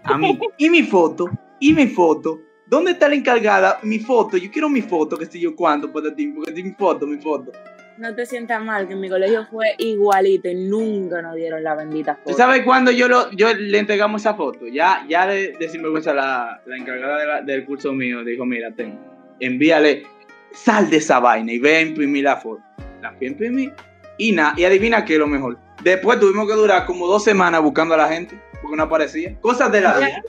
a 0.03 0.17
mí. 0.17 0.27
Y 0.57 0.69
mi 0.69 0.83
foto, 0.83 1.29
y 1.61 1.71
mi 1.73 1.87
foto. 1.87 2.41
¿Dónde 2.67 2.91
está 2.91 3.07
la 3.07 3.15
encargada? 3.15 3.79
Mi 3.81 3.99
foto, 3.99 4.35
yo 4.35 4.51
quiero 4.51 4.67
mi 4.69 4.81
foto, 4.81 5.17
que 5.17 5.25
sé 5.25 5.39
yo 5.39 5.55
cuánto, 5.55 5.89
para 5.93 6.13
ti, 6.13 6.27
porque 6.27 6.51
es 6.51 6.65
mi 6.65 6.71
foto, 6.73 7.07
mi 7.07 7.17
foto. 7.17 7.51
No 7.97 8.13
te 8.13 8.25
sientas 8.25 8.61
mal, 8.61 8.87
que 8.87 8.93
en 8.93 8.99
mi 8.99 9.09
colegio 9.09 9.45
fue 9.49 9.67
igualito 9.77 10.49
y 10.49 10.55
nunca 10.55 11.21
nos 11.21 11.35
dieron 11.35 11.63
la 11.63 11.75
bendita 11.75 12.15
¿Tú 12.15 12.31
foto. 12.31 12.37
sabes 12.37 12.63
cuándo 12.63 12.91
yo, 12.91 13.07
lo, 13.07 13.31
yo 13.31 13.53
le 13.53 13.79
entregamos 13.79 14.21
esa 14.21 14.33
foto? 14.33 14.67
Ya, 14.67 15.05
ya 15.07 15.25
de, 15.27 15.53
de 15.57 15.69
sinvergüenza 15.69 16.13
la, 16.13 16.61
la 16.65 16.75
encargada 16.77 17.17
de 17.19 17.25
la- 17.25 17.41
del 17.41 17.65
curso 17.65 17.93
mío 17.93 18.23
dijo, 18.25 18.45
mira, 18.45 18.69
ten, 18.71 18.99
envíale, 19.39 20.03
sal 20.51 20.89
de 20.89 20.97
esa 20.97 21.19
vaina 21.19 21.53
y 21.53 21.59
ve 21.59 21.77
a 21.77 21.81
imprimir 21.81 22.25
la 22.25 22.35
foto. 22.37 22.61
La 23.01 23.13
fui 23.13 23.27
a 23.27 23.29
imprimir 23.29 23.73
y 24.17 24.31
nada, 24.33 24.53
y 24.57 24.65
adivina 24.65 25.05
qué 25.05 25.13
es 25.13 25.19
lo 25.19 25.27
mejor. 25.27 25.57
Después 25.83 26.19
tuvimos 26.19 26.47
que 26.47 26.53
durar 26.55 26.85
como 26.85 27.07
dos 27.07 27.23
semanas 27.23 27.61
buscando 27.61 27.93
a 27.93 27.97
la 27.97 28.09
gente 28.09 28.37
porque 28.61 28.75
no 28.75 28.83
aparecía. 28.83 29.39
Cosas 29.39 29.71
de 29.71 29.79
la 29.81 29.97
vida, 29.99 30.21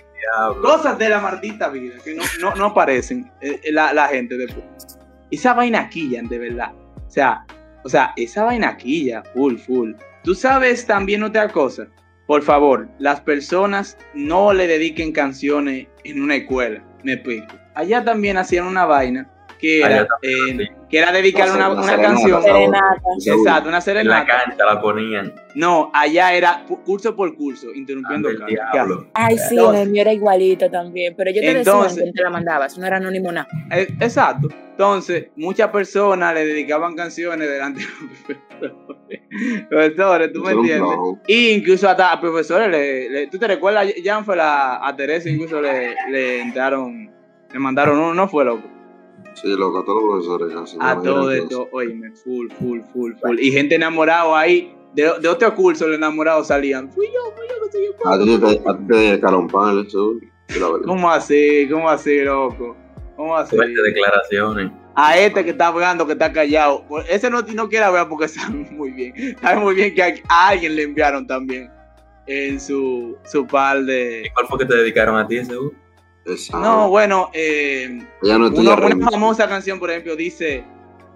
cosas 0.63 0.99
de 0.99 1.09
la 1.09 1.21
maldita 1.21 1.69
vida 1.69 1.95
que 2.05 2.15
no, 2.15 2.23
no, 2.41 2.55
no 2.55 2.65
aparecen 2.67 3.31
eh, 3.41 3.61
eh, 3.65 3.73
la, 3.73 3.93
la 3.93 4.07
gente 4.09 4.37
después. 4.37 4.65
Esa 5.31 5.55
vaina 5.55 5.89
quillan, 5.89 6.29
de 6.29 6.39
verdad. 6.39 6.73
O 6.75 7.11
sea, 7.11 7.47
o 7.87 7.89
sea, 7.89 8.13
esa 8.17 8.43
vaina 8.43 8.77
quilla, 8.77 9.23
full, 9.33 9.59
full. 9.59 9.93
Tú 10.25 10.35
sabes 10.35 10.85
también 10.87 11.23
otra 11.23 11.49
cosa. 11.49 11.87
Por 12.27 12.43
favor, 12.43 12.89
las 12.99 13.21
personas 13.21 13.97
no 14.13 14.53
le 14.53 14.67
dediquen 14.67 15.13
canciones 15.13 15.87
en 16.03 16.21
una 16.21 16.35
escuela. 16.35 16.83
Me 17.05 17.13
explico. 17.13 17.55
Allá 17.77 18.03
también 18.03 18.39
hacían 18.39 18.67
una 18.67 18.87
vaina 18.87 19.31
que 19.59 19.85
Allá 19.85 19.97
era, 19.97 20.07
también, 20.07 20.61
eh, 20.61 20.67
sí. 20.67 20.73
que 20.91 20.99
era 20.99 21.13
dedicar 21.13 21.49
Una 21.51 21.69
una, 21.71 21.81
una 21.81 21.83
serenata, 21.85 22.09
canción. 22.15 22.43
Serenata. 22.43 23.03
Exacto, 23.25 23.61
una 23.61 23.63
En 23.69 23.73
la 23.73 23.81
serenata. 23.81 24.27
cancha 24.27 24.65
la 24.65 24.81
ponían. 24.81 25.35
No, 25.55 25.91
allá 25.95 26.35
era 26.35 26.65
curso 26.85 27.17
por 27.17 27.35
curso, 27.37 27.73
interrumpiendo 27.75 28.29
el 28.29 28.39
diablo. 28.47 29.09
Ay, 29.15 29.39
sí, 29.39 29.57
Entonces- 29.57 29.83
el 29.83 29.91
mío 29.91 30.03
era 30.03 30.13
igualito 30.13 30.71
también, 30.71 31.15
pero 31.17 31.31
yo 31.31 31.41
te 31.41 31.51
Entonces- 31.59 31.93
decía 31.95 32.03
quién 32.05 32.15
te 32.15 32.23
la 32.23 32.31
mandaba, 32.31 32.67
eso 32.67 32.81
no 32.81 32.87
era 32.87 32.97
anónimo 32.99 33.33
nada. 33.33 33.49
Eh, 33.73 33.89
Exacto. 34.01 34.49
Entonces, 34.73 35.29
muchas 35.37 35.71
personas 35.71 36.35
le 36.35 36.45
dedicaban 36.45 36.95
canciones 36.95 37.49
delante 37.49 37.81
de 37.81 37.87
los 37.87 38.37
profesores. 38.61 39.21
Profesores, 39.71 40.33
¿tú 40.35 40.43
me 40.43 40.53
entiendes? 40.53 40.91
Y 41.27 41.49
incluso 41.53 41.89
hasta 41.89 42.13
a 42.13 42.21
profesores, 42.21 42.69
le, 42.69 43.09
le- 43.09 43.27
¿tú 43.29 43.39
te 43.39 43.47
recuerdas, 43.49 43.87
Jan 44.05 44.25
fue 44.27 44.37
la, 44.37 44.87
a 44.87 44.95
Teresa 44.95 45.31
incluso 45.31 45.63
le, 45.63 45.95
le 46.11 46.43
entraron, 46.43 47.11
le 47.51 47.59
mandaron 47.59 47.97
uno, 47.99 48.13
no 48.13 48.29
fue 48.29 48.45
loco. 48.45 48.69
Sí, 49.35 49.49
loco, 49.57 49.79
a 49.79 49.85
todos 49.85 50.03
los 50.03 50.27
profesores. 50.27 50.77
A 50.81 51.01
todo 51.01 51.31
esto, 51.31 51.69
oíme, 51.73 52.11
full, 52.13 52.49
full, 52.59 52.81
full, 52.93 53.13
full. 53.21 53.39
Y 53.39 53.53
gente 53.53 53.75
enamorado 53.75 54.35
ahí, 54.35 54.75
de, 54.95 55.13
de 55.21 55.29
otro 55.29 55.55
curso, 55.55 55.87
los 55.87 55.97
enamorados 55.97 56.47
salían. 56.47 56.91
Fui 56.91 57.07
yo, 57.07 57.33
fui 57.37 57.47
yo, 57.49 57.55
no 57.65 57.71
sé 57.71 57.85
yo. 57.85 58.09
A 58.09 58.19
ti 58.19 58.39
te, 58.39 58.69
a 58.69 58.79
ti 58.79 58.85
te 58.89 58.97
dedicaron 58.97 59.47
pan, 59.47 59.85
eso. 59.87 60.15
¿Cómo 60.85 61.11
así? 61.11 61.69
¿Cómo 61.71 61.89
así, 61.91 62.21
loco? 62.23 62.77
¿Cómo 63.17 63.37
así? 63.37 63.57
Fuertes 63.57 63.77
declaraciones. 63.85 64.71
a 64.95 65.19
este 65.19 65.45
que 65.45 65.51
está 65.51 65.69
hablando, 65.69 66.07
que 66.07 66.13
está 66.13 66.33
callado. 66.33 66.85
Ese 67.09 67.29
no, 67.31 67.43
no 67.43 67.69
quiere 67.69 67.85
hablar 67.85 68.09
porque 68.09 68.29
sabe 68.29 68.55
muy 68.71 68.91
bien. 68.91 69.37
Sabe 69.41 69.61
muy 69.61 69.75
bien 69.75 69.95
que 69.95 70.03
a, 70.03 70.49
alguien 70.49 70.77
le 70.77 70.83
enviaron 70.83 71.27
también 71.27 71.71
en 72.27 72.59
su, 72.61 73.17
su 73.25 73.47
par 73.47 73.79
¿Y 73.79 73.85
de. 73.87 74.31
cuál 74.35 74.47
fue 74.47 74.59
que 74.59 74.65
te 74.67 74.77
dedicaron 74.77 75.17
a 75.17 75.27
ti 75.27 75.39
ese? 75.39 75.57
uh? 75.57 75.73
Exacto. 76.27 76.59
No, 76.67 76.89
bueno, 76.89 77.31
eh, 77.33 77.89
no 78.23 78.37
una, 78.49 78.75
una 78.75 79.11
famosa 79.11 79.49
canción, 79.49 79.79
por 79.79 79.91
ejemplo, 79.91 80.17
dice. 80.17 80.65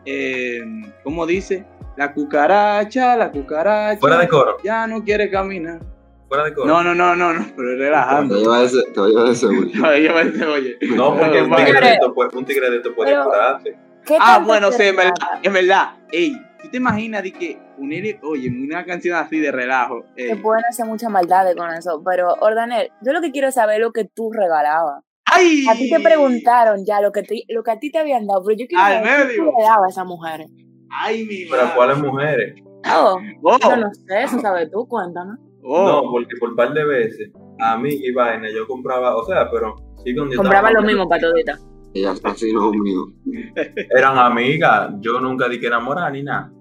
Eh, 0.04 0.60
¿Cómo 1.04 1.26
dice? 1.26 1.66
La 1.96 2.12
cucaracha, 2.12 3.16
la 3.16 3.30
cucaracha. 3.30 4.00
Fuera 4.00 4.18
de 4.18 4.28
coro. 4.28 4.56
Ya 4.64 4.86
no 4.86 5.02
quiere 5.04 5.30
caminar. 5.30 5.80
Fuera 6.28 6.44
de 6.44 6.54
coro. 6.54 6.66
No, 6.66 6.82
no, 6.82 6.94
no, 6.94 7.14
no, 7.16 7.32
no, 7.34 7.44
pero 7.56 7.70
Te 7.70 7.76
relajando. 7.76 8.36
lleva 8.38 8.62
ese, 8.62 8.82
te 8.94 9.00
lleva 9.00 9.30
ese, 9.30 9.46
güey. 9.46 9.72
Oye, 9.82 10.10
oye, 10.10 10.44
oye. 10.46 10.78
No, 10.94 11.16
porque 11.18 11.42
un 11.42 11.54
tigre 11.56 11.80
de 11.80 11.92
esto 11.94 12.14
puede, 12.14 12.30
un 12.36 12.44
tigre 12.44 12.70
de 12.70 12.76
esto 12.78 12.94
puede 12.94 13.10
Pero- 13.10 13.24
curarte. 13.24 13.76
¿Qué 14.06 14.16
Ah, 14.18 14.42
bueno, 14.44 14.72
sí, 14.72 14.82
en 14.84 14.96
verdad, 14.96 15.12
en 15.42 15.52
verdad. 15.52 15.90
Ey, 16.10 16.40
¿tú 16.62 16.68
te 16.70 16.76
imaginas 16.78 17.22
de 17.22 17.32
que 17.32 17.58
unir, 17.78 18.18
oye, 18.22 18.48
una 18.48 18.84
canción 18.84 19.16
así 19.16 19.38
de 19.38 19.50
relajo? 19.52 20.04
ey, 20.16 20.28
Se 20.30 20.36
pueden 20.36 20.64
hacer 20.68 20.86
muchas 20.86 21.10
maldades 21.10 21.56
con 21.56 21.70
eso, 21.72 22.02
pero 22.04 22.34
Ordanel, 22.40 22.90
yo 23.02 23.12
lo 23.12 23.20
que 23.20 23.30
quiero 23.30 23.50
saber 23.50 23.76
es 23.76 23.80
lo 23.82 23.92
que 23.92 24.04
tú 24.04 24.30
regalabas. 24.32 25.02
¡Ay! 25.32 25.64
A 25.68 25.74
ti 25.74 25.88
te 25.90 26.00
preguntaron 26.00 26.84
ya 26.84 27.00
lo 27.00 27.12
que, 27.12 27.22
te- 27.22 27.44
lo 27.48 27.62
que 27.62 27.70
a 27.70 27.78
ti 27.78 27.90
te 27.92 27.98
habían 27.98 28.26
dado, 28.26 28.42
pero 28.44 28.58
yo 28.58 28.66
quiero 28.66 28.82
Al 28.84 28.94
saber 29.04 29.10
qué 29.20 29.24
medio. 29.26 29.44
tú 29.44 29.52
le 29.58 29.64
dabas 29.64 29.86
a 29.86 29.90
esas 29.90 30.06
mujeres. 30.06 30.46
¡Ay, 30.90 31.24
mi 31.24 31.44
Pero 31.48 31.62
madre! 31.62 31.76
¿cuáles 31.76 31.98
mujeres? 31.98 32.54
Oh, 32.92 33.18
Oh, 33.42 33.58
yo 33.60 33.76
no 33.76 33.94
sé, 33.94 34.22
eso 34.24 34.38
sabes 34.40 34.70
tú, 34.72 34.86
cuéntanos. 34.88 35.38
oh. 35.62 35.86
No, 35.86 36.10
porque 36.10 36.34
por 36.40 36.56
par 36.56 36.72
de 36.72 36.84
veces 36.84 37.30
a 37.60 37.76
mí 37.78 37.90
y 37.92 38.10
vaina 38.12 38.48
yo 38.50 38.66
compraba, 38.66 39.14
o 39.16 39.24
sea, 39.24 39.48
pero 39.50 39.76
sí 40.02 40.12
donde 40.14 40.34
Compraba 40.36 40.68
estaba- 40.70 40.80
lo 40.80 40.86
mismo 40.86 41.08
para 41.08 41.20
todita. 41.22 41.58
Ella 41.94 42.14
así 42.24 42.52
no 42.52 42.70
mío. 42.72 43.06
Eran 43.96 44.16
amigas, 44.18 44.92
yo 45.00 45.20
nunca 45.20 45.48
di 45.48 45.58
que 45.58 45.66
enamorar 45.66 46.12
ni 46.12 46.22
nada. 46.22 46.52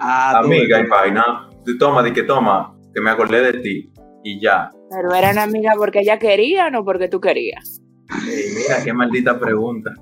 Ah, 0.00 0.38
tú- 0.40 0.46
Amiga 0.46 0.80
y 0.80 0.86
vaina. 0.86 1.48
Tú 1.64 1.76
toma, 1.78 2.02
di 2.02 2.12
que 2.12 2.22
toma, 2.24 2.76
que 2.94 3.00
me 3.00 3.10
acordé 3.10 3.40
de 3.52 3.60
ti. 3.60 3.90
Y 4.22 4.40
ya. 4.40 4.70
Pero 4.90 5.14
eran 5.14 5.38
amigas 5.38 5.74
porque 5.76 6.00
ella 6.00 6.18
quería, 6.18 6.70
no 6.70 6.84
porque 6.84 7.08
tú 7.08 7.20
querías. 7.20 7.80
Ey, 8.26 8.44
mira 8.56 8.82
qué 8.84 8.92
maldita 8.92 9.38
pregunta. 9.38 9.92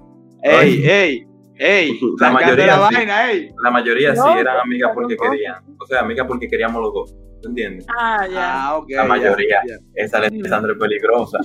¡Ey, 0.42 0.82
ey! 0.86 1.26
¡Ey! 1.56 2.00
La 2.18 2.30
mayoría 2.32 2.66
la 2.66 2.88
sí. 2.88 2.94
vaina, 2.94 3.30
ey! 3.30 3.50
La 3.62 3.70
mayoría 3.70 4.14
No, 4.14 4.22
sí 4.24 4.38
eran 4.38 4.58
amigas 4.58 4.90
porque 4.94 5.16
querían. 5.16 5.56
O 5.78 5.86
sea, 5.86 6.00
amigas 6.00 6.26
porque 6.26 6.48
queríamos 6.48 6.80
los 6.82 6.92
dos. 6.94 7.14
¿Tú 7.42 7.48
entiendes? 7.48 7.86
Ah, 7.98 8.26
Ah, 8.36 8.76
ok. 8.78 8.90
La 8.90 9.02
ya, 9.02 9.08
mayoría. 9.08 9.60
ya. 9.66 9.74
Esa 9.94 10.18
Alessandra 10.18 10.72
es 10.72 10.78
peligrosa. 10.78 11.38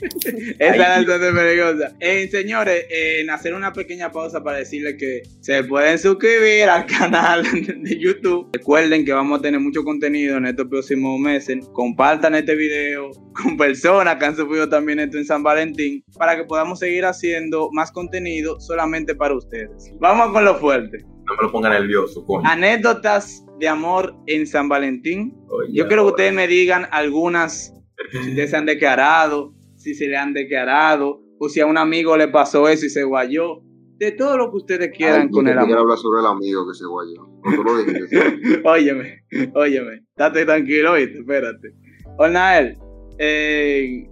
Esa 0.58 0.74
era 0.74 0.98
entonces 0.98 1.34
peligrosa. 1.34 1.96
Eh, 2.00 2.28
señores, 2.30 2.84
eh, 2.90 3.20
en 3.20 3.30
hacer 3.30 3.54
una 3.54 3.72
pequeña 3.72 4.12
pausa 4.12 4.42
para 4.42 4.58
decirles 4.58 4.96
que 4.98 5.22
se 5.40 5.64
pueden 5.64 5.98
suscribir 5.98 6.68
al 6.68 6.86
canal 6.86 7.42
de 7.42 7.98
YouTube. 7.98 8.48
Recuerden 8.52 9.04
que 9.04 9.12
vamos 9.12 9.38
a 9.38 9.42
tener 9.42 9.60
mucho 9.60 9.82
contenido 9.84 10.36
en 10.36 10.46
estos 10.46 10.66
próximos 10.68 11.18
meses. 11.18 11.66
Compartan 11.72 12.34
este 12.34 12.54
video 12.54 13.10
con 13.32 13.56
personas 13.56 14.16
que 14.16 14.24
han 14.24 14.36
sufrido 14.36 14.68
también 14.68 15.00
esto 15.00 15.18
en 15.18 15.24
San 15.24 15.42
Valentín 15.42 16.04
para 16.16 16.36
que 16.36 16.44
podamos 16.44 16.78
seguir 16.78 17.04
haciendo 17.04 17.70
más 17.72 17.90
contenido 17.92 18.60
solamente 18.60 19.14
para 19.14 19.34
ustedes. 19.34 19.92
Vamos 20.00 20.32
con 20.32 20.44
lo 20.44 20.56
fuerte. 20.56 20.98
No 21.28 21.36
me 21.36 21.42
lo 21.42 21.52
ponga 21.52 21.68
nervioso, 21.68 22.24
coño. 22.24 22.48
Anécdotas 22.48 23.44
de 23.58 23.68
amor 23.68 24.14
en 24.26 24.46
San 24.46 24.68
Valentín. 24.68 25.36
Oye, 25.48 25.72
Yo 25.72 25.86
quiero 25.86 26.04
que 26.04 26.10
ustedes 26.10 26.32
me 26.32 26.46
digan 26.46 26.86
algunas, 26.90 27.74
si 28.10 28.18
ustedes 28.18 28.50
se 28.50 28.56
han 28.56 28.64
declarado, 28.66 29.52
si 29.88 29.94
se 29.94 30.06
le 30.06 30.16
han 30.16 30.34
declarado, 30.34 31.22
o 31.38 31.48
si 31.48 31.60
a 31.60 31.66
un 31.66 31.78
amigo 31.78 32.16
le 32.16 32.28
pasó 32.28 32.68
eso 32.68 32.86
y 32.86 32.90
se 32.90 33.04
guayó. 33.04 33.62
De 33.96 34.12
todo 34.12 34.36
lo 34.36 34.50
que 34.50 34.58
ustedes 34.58 34.96
quieran 34.96 35.22
Ay, 35.22 35.30
con 35.30 35.48
el 35.48 35.58
amor. 35.58 35.78
hablar 35.78 35.98
sobre 35.98 36.20
el 36.20 36.26
amigo 36.26 36.68
que 36.68 36.74
se 36.74 36.86
guayó. 36.86 37.26
No 37.44 37.62
lo 37.64 37.72
óyeme, 38.70 39.24
óyeme. 39.54 40.04
Estate 40.10 40.44
tranquilo, 40.44 40.92
oíste, 40.92 41.18
espérate. 41.18 41.72
Ornael, 42.16 42.76
eh, 43.18 44.06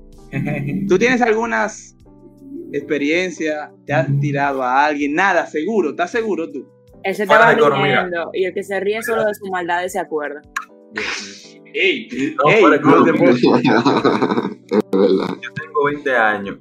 ¿tú 0.89 0.99
tienes 0.99 1.23
algunas 1.23 1.97
experiencias? 2.73 3.71
¿Te 3.85 3.93
has 3.93 4.09
tirado 4.19 4.63
a 4.63 4.87
alguien? 4.87 5.15
Nada, 5.15 5.47
seguro, 5.47 5.91
¿estás 5.91 6.11
seguro 6.11 6.51
tú? 6.51 6.67
Él 7.05 7.15
se 7.15 7.23
estaba 7.23 7.53
riendo 7.53 8.31
y 8.33 8.45
el 8.45 8.55
que 8.55 8.65
se 8.65 8.81
ríe 8.81 9.01
solo 9.03 9.25
de 9.25 9.35
su 9.35 9.47
maldad 9.47 9.87
se 9.87 10.01
acuerda. 10.01 10.43
¡Ey! 11.75 12.09
No, 12.37 12.51
¡Ey! 12.51 12.71
de 12.71 12.81
no 12.81 13.05
te 13.05 13.11
Es 13.11 14.91
verdad. 14.93 15.37
Yo 15.43 15.53
tengo 15.55 15.85
20 15.87 16.17
años 16.17 16.57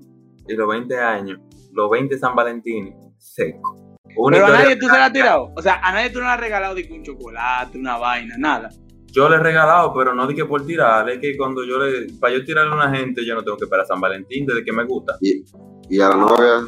y 0.47 0.53
los 0.55 0.67
20 0.67 0.99
años, 0.99 1.39
los 1.73 1.89
20 1.89 2.17
San 2.17 2.35
Valentín, 2.35 2.93
seco. 3.17 3.97
Una 4.17 4.37
Pero 4.37 4.45
a 4.47 4.49
nadie 4.51 4.75
tú 4.77 4.85
se 4.87 4.93
la 4.93 5.05
has 5.05 5.13
tirado. 5.13 5.51
O 5.55 5.61
sea, 5.61 5.79
a 5.83 5.91
nadie 5.91 6.09
tú 6.09 6.19
no 6.19 6.25
le 6.25 6.31
has 6.31 6.39
regalado 6.39 6.75
de 6.75 6.87
un 6.91 7.03
chocolate, 7.03 7.77
una 7.77 7.97
vaina, 7.97 8.35
nada. 8.37 8.69
Yo 9.11 9.29
le 9.29 9.37
he 9.37 9.39
regalado, 9.39 9.93
pero 9.93 10.13
no 10.13 10.27
dije 10.27 10.45
por 10.45 10.65
tirar, 10.65 11.09
es 11.09 11.19
que 11.19 11.37
cuando 11.37 11.63
yo 11.63 11.77
le, 11.79 12.07
para 12.19 12.33
yo 12.33 12.43
tirarle 12.43 12.71
a 12.73 12.75
una 12.75 12.95
gente, 12.95 13.25
yo 13.25 13.33
no 13.35 13.43
tengo 13.43 13.57
que 13.57 13.63
esperar 13.63 13.83
a 13.83 13.87
San 13.87 14.01
Valentín 14.01 14.45
desde 14.45 14.63
que 14.63 14.73
me 14.73 14.83
gusta. 14.85 15.17
Y 15.21 15.99
a 16.01 16.09
la 16.09 16.15
novia, 16.17 16.65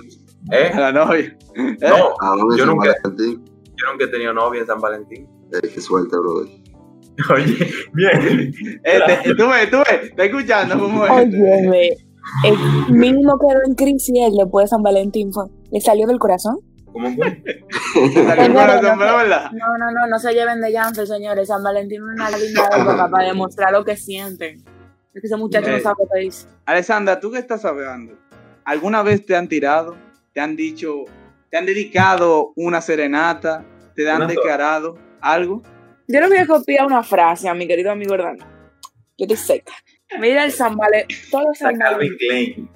¿Eh? 0.52 0.72
A 0.74 0.80
la 0.80 0.91
novia. 0.93 1.38
¿Eh? 1.56 1.78
No, 1.82 2.13
a 2.22 2.30
la 2.36 2.43
novia 2.43 2.58
Yo 2.58 2.65
San 2.65 2.67
nunca- 2.76 2.96
Valentín. 3.04 3.46
yo 3.76 3.91
nunca 3.91 4.06
he 4.06 4.08
tenido 4.08 4.34
novia 4.34 4.62
en 4.62 4.67
San 4.67 4.80
Valentín. 4.80 5.28
Eh, 5.52 5.67
qué 5.74 5.82
suerte, 5.82 6.15
brother. 6.17 6.48
Oye, 7.34 7.72
bien. 7.94 8.54
Este, 8.84 9.36
tú 9.36 9.50
ves, 9.50 9.72
tú 9.72 9.78
ves, 9.78 10.04
está 10.04 10.26
escuchando 10.26 10.80
cómo 10.80 11.06
es. 11.06 11.12
Óyeme, 11.12 11.90
el 12.44 12.58
mínimo 12.90 13.40
quedó 13.40 13.60
en 13.66 13.76
crisis 13.76 14.14
él 14.16 14.34
después 14.38 14.66
de 14.66 14.68
San 14.68 14.84
Valentín 14.84 15.32
fue, 15.32 15.46
¿le 15.72 15.82
salió 15.82 16.06
del 16.08 16.20
corazón? 16.20 16.60
¿Cómo 16.92 17.10
fue? 17.16 17.44
Salió 18.14 18.46
el 18.46 18.54
corazón, 18.54 19.00
pero 19.00 19.18
verdad. 19.18 19.52
No, 19.52 19.78
no, 19.78 19.92
no, 19.92 20.08
no 20.08 20.20
se 20.20 20.34
lleven 20.34 20.62
de 20.62 20.72
llanto, 20.72 21.06
señores. 21.06 21.48
San 21.48 21.64
Valentín 21.64 22.02
es 22.02 22.16
una 22.16 22.30
linda 22.38 22.70
época 22.76 23.08
para 23.12 23.28
demostrar 23.28 23.72
lo 23.72 23.84
que 23.84 23.96
sienten. 23.96 24.64
Es 25.14 25.22
que 25.22 25.28
ese 25.28 25.38
muchacho 25.38 25.72
no 25.72 25.80
sabe 25.80 25.96
lo 26.00 26.10
que 26.14 26.20
dice. 26.20 26.48
Alessandra, 26.66 27.20
¿tú 27.20 27.32
qué 27.32 27.40
estás 27.40 27.66
hablando? 27.66 28.14
¿Alguna 28.66 29.02
vez 29.02 29.26
te 29.26 29.36
han 29.36 29.48
tirado? 29.48 29.96
¿Te 30.34 30.42
han 30.42 30.56
dicho, 30.56 31.06
te 31.50 31.58
han 31.58 31.66
dedicado 31.66 32.52
una 32.56 32.82
serenata? 32.82 33.66
¿Te 33.96 34.10
han 34.10 34.28
declarado 34.28 34.96
algo? 35.22 35.64
Yo 36.08 36.22
le 36.22 36.28
voy 36.28 36.38
a 36.38 36.48
copiar 36.48 36.86
una 36.86 37.04
frase 37.04 37.50
a 37.50 37.54
mi 37.54 37.67
querido 37.67 37.91
amigo 37.91 38.13
Hernán. 38.15 38.38
Yo 39.17 39.26
estoy 39.26 39.36
seca. 39.38 39.74
Mira 40.20 40.46
el 40.46 40.52
San 40.52 40.76
Valentín. 40.78 41.17
Todo 41.30 41.52
Está 41.52 41.70
San 41.70 41.78
Calvin. 41.80 42.15
Klein. 42.17 42.70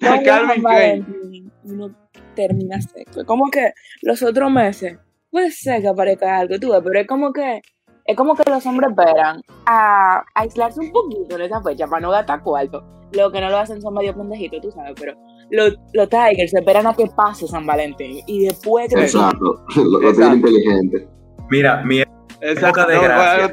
todo 0.00 0.10
San 0.10 0.24
Calvin 0.24 0.62
Klein. 0.64 1.52
Uno 1.64 1.94
termina 2.34 2.80
seco. 2.80 3.20
Es 3.20 3.26
como 3.26 3.50
que 3.50 3.72
los 4.02 4.20
otros 4.22 4.50
meses, 4.50 4.98
puede 5.30 5.52
ser 5.52 5.80
que 5.80 5.88
aparezca 5.88 6.38
algo, 6.38 6.58
tú 6.58 6.72
ves, 6.72 6.80
pero 6.84 7.00
es 7.00 7.06
como 7.06 7.32
que. 7.32 7.62
Es 8.04 8.16
como 8.16 8.34
que 8.34 8.50
los 8.50 8.66
hombres 8.66 8.90
esperan 8.90 9.40
a 9.66 10.24
aislarse 10.34 10.80
un 10.80 10.90
poquito 10.90 11.36
en 11.36 11.42
esa 11.42 11.62
fecha 11.62 11.86
para 11.86 12.00
no 12.00 12.10
gastar 12.10 12.42
cuarto. 12.42 12.82
Lo 13.12 13.30
que 13.30 13.40
no 13.40 13.50
lo 13.50 13.58
hacen 13.58 13.80
son 13.80 13.94
medio 13.94 14.16
pendejitos, 14.16 14.60
tú 14.60 14.70
sabes, 14.72 14.94
pero 14.98 15.14
los, 15.50 15.76
los 15.92 16.08
Tigers 16.08 16.52
esperan 16.54 16.88
a 16.88 16.94
que 16.94 17.06
pase 17.14 17.46
San 17.46 17.66
Valentín 17.66 18.20
y 18.26 18.46
después 18.46 18.92
que 18.92 19.00
Exacto. 19.02 19.64
Lo, 19.76 20.00
lo 20.00 20.08
Exacto. 20.08 20.16
tiene 20.16 20.34
inteligente. 20.36 21.08
Mira, 21.50 21.82
mi 21.84 22.02
Exacto, 22.42 22.86
de 22.86 22.98
gracia. 22.98 23.50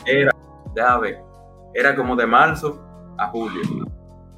era, 0.06 0.30
déjame 0.74 1.00
ver, 1.02 1.18
era 1.74 1.94
como 1.96 2.16
de 2.16 2.26
marzo 2.26 2.80
a 3.18 3.28
julio. 3.28 3.60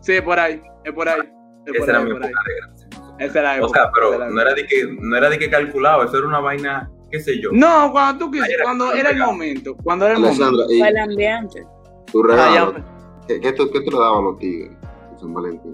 Sí, 0.01 0.13
es 0.15 0.23
por 0.23 0.39
ahí, 0.39 0.61
es 0.85 0.93
por 0.93 1.09
ahí. 1.09 1.21
Es 1.67 1.73
por 1.73 1.77
Esa 1.77 1.91
era 1.91 1.99
ahí, 1.99 2.05
mi 2.05 2.13
por 2.13 2.23
ahí. 2.25 2.31
época 2.31 2.43
de 2.49 2.55
gracia. 2.57 2.89
Esa 3.19 3.39
era 3.41 3.49
la 3.49 3.55
O 3.63 3.65
época, 3.67 3.81
sea, 3.83 3.91
pero 3.95 4.15
era 4.15 4.27
la 4.27 4.31
no 4.31 4.41
era 4.41 4.55
de 4.55 4.67
que, 4.67 4.89
no 5.01 5.17
era 5.17 5.31
de 5.31 5.39
que 5.39 5.51
calculado, 5.51 6.05
eso 6.05 6.19
era 6.19 6.27
una 6.27 6.41
vaina, 6.41 6.91
qué 7.11 7.21
sé 7.21 7.41
yo. 7.41 7.51
No, 7.53 7.91
cuando 7.93 8.27
tú 8.27 8.31
quis- 8.33 8.43
Ahí 8.43 8.53
era 8.53 8.65
cuando 8.65 8.93
era 8.93 9.11
el 9.11 9.19
momento, 9.19 9.77
cuando 9.83 10.05
era 10.07 10.15
el 10.15 10.21
momento. 10.21 10.67
Y 10.71 10.79
fue 10.81 10.89
el 10.89 10.97
ambiente. 10.99 11.67
tu 12.13 12.23
Ah, 12.25 12.27
regalo, 12.29 12.73
ya. 12.77 12.85
¿qué, 13.27 13.41
qué, 13.41 13.53
tú- 13.53 13.71
qué 13.73 13.81
tú 13.81 13.91
le 13.91 13.99
dabas 13.99 14.19
a 14.19 14.23
los 14.23 14.39
tigres 14.39 14.77
en 15.13 15.19
San 15.19 15.35
Valentín? 15.35 15.73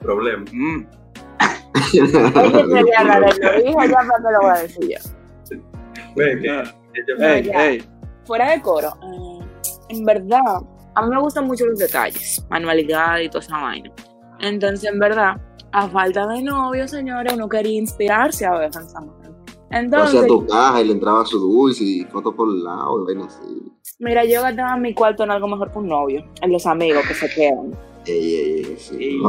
Problema. 0.00 0.44
Mm. 0.52 0.86
Oye, 1.84 2.06
sería 2.08 3.02
raro, 3.04 3.26
lo 3.26 3.52
dije 3.62 3.88
ya 3.88 3.96
para 3.96 4.18
que 4.18 4.32
lo 4.32 4.40
voy 4.40 4.50
a 4.50 4.58
decir 4.62 4.88
yo. 4.88 5.56
Ve 6.16 6.40
que- 6.94 7.00
Ah. 7.00 7.04
que 7.06 7.12
yo- 7.12 7.16
No, 7.18 7.26
Ey, 7.26 7.42
ya. 7.44 7.66
ey. 7.66 7.82
Fuera 8.24 8.50
de 8.52 8.62
coro, 8.62 8.88
eh, 9.02 9.44
en 9.90 10.04
verdad, 10.04 10.40
a 10.94 11.02
mí 11.02 11.10
me 11.10 11.20
gustan 11.20 11.46
mucho 11.46 11.66
los 11.66 11.78
detalles, 11.78 12.44
manualidad 12.48 13.18
y 13.18 13.28
toda 13.28 13.44
esa 13.44 13.58
vaina. 13.60 13.90
Entonces, 14.40 14.90
en 14.90 14.98
verdad, 14.98 15.36
a 15.72 15.88
falta 15.88 16.26
de 16.28 16.42
novio, 16.42 16.86
señores, 16.88 17.32
uno 17.34 17.48
quería 17.48 17.78
inspirarse 17.78 18.46
a 18.46 18.52
veces 18.58 18.76
en 18.82 18.88
San 18.88 19.06
Valentín. 19.06 19.34
O 19.70 19.76
Entonces, 19.76 20.18
sea, 20.20 20.26
tu 20.28 20.46
caja 20.46 20.80
y 20.80 20.84
le 20.86 20.92
entraba 20.92 21.26
su 21.26 21.38
dulce 21.38 21.82
y 21.84 22.04
fotos 22.04 22.34
por 22.34 22.48
el 22.48 22.62
lado 22.62 23.02
y 23.02 23.06
vaina 23.06 23.26
así. 23.26 23.72
mira, 23.98 24.24
yo 24.24 24.40
gastaba 24.42 24.76
mi 24.76 24.94
cuarto 24.94 25.24
en 25.24 25.30
algo 25.32 25.48
mejor 25.48 25.70
que 25.72 25.78
un 25.78 25.88
novio, 25.88 26.24
en 26.40 26.52
los 26.52 26.64
amigos 26.66 27.04
que 27.08 27.14
se 27.14 27.28
quedan. 27.28 27.72
Ey, 28.06 28.34
ey, 28.36 28.64
ey, 28.66 28.76
sí. 28.78 29.20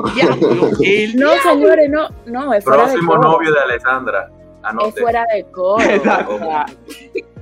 El 0.84 1.16
No. 1.20 1.30
señores, 1.44 1.90
no, 1.90 2.10
no, 2.28 2.54
es 2.54 2.64
fuera 2.64 2.84
de 2.84 2.90
Próximo 2.90 3.12
coro. 3.16 3.32
novio 3.32 3.52
de 3.54 3.60
Alessandra. 3.60 4.30
Es 4.32 4.64
Anote. 4.64 5.02
fuera 5.02 5.26
de 5.34 5.44
coro. 5.52 5.84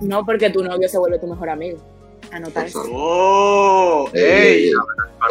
No 0.00 0.24
porque 0.24 0.50
tu 0.50 0.62
novio 0.62 0.88
se 0.88 0.98
vuelve 0.98 1.18
tu 1.18 1.26
mejor 1.26 1.48
amigo. 1.50 1.78
Anota 2.32 2.64
eso. 2.66 2.82
Oh, 2.92 4.08
Ey, 4.12 4.68
ey. 4.68 4.72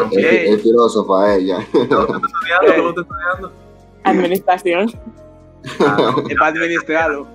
pie. 0.10 0.54
Es, 0.54 0.62
filósofa 0.62 1.36
ella. 1.36 1.58
¿Tú 1.72 1.82
estás 1.82 2.00
estudiando? 2.10 2.74
¿Tú 2.76 2.82
lo 2.82 2.90
estás 2.90 3.06
estudiando? 3.06 3.52
Administración. 4.04 4.92
Ah, 5.80 5.98
no. 6.00 6.28
Es 6.30 6.36
para 6.38 6.48
administrarlo. 6.52 7.28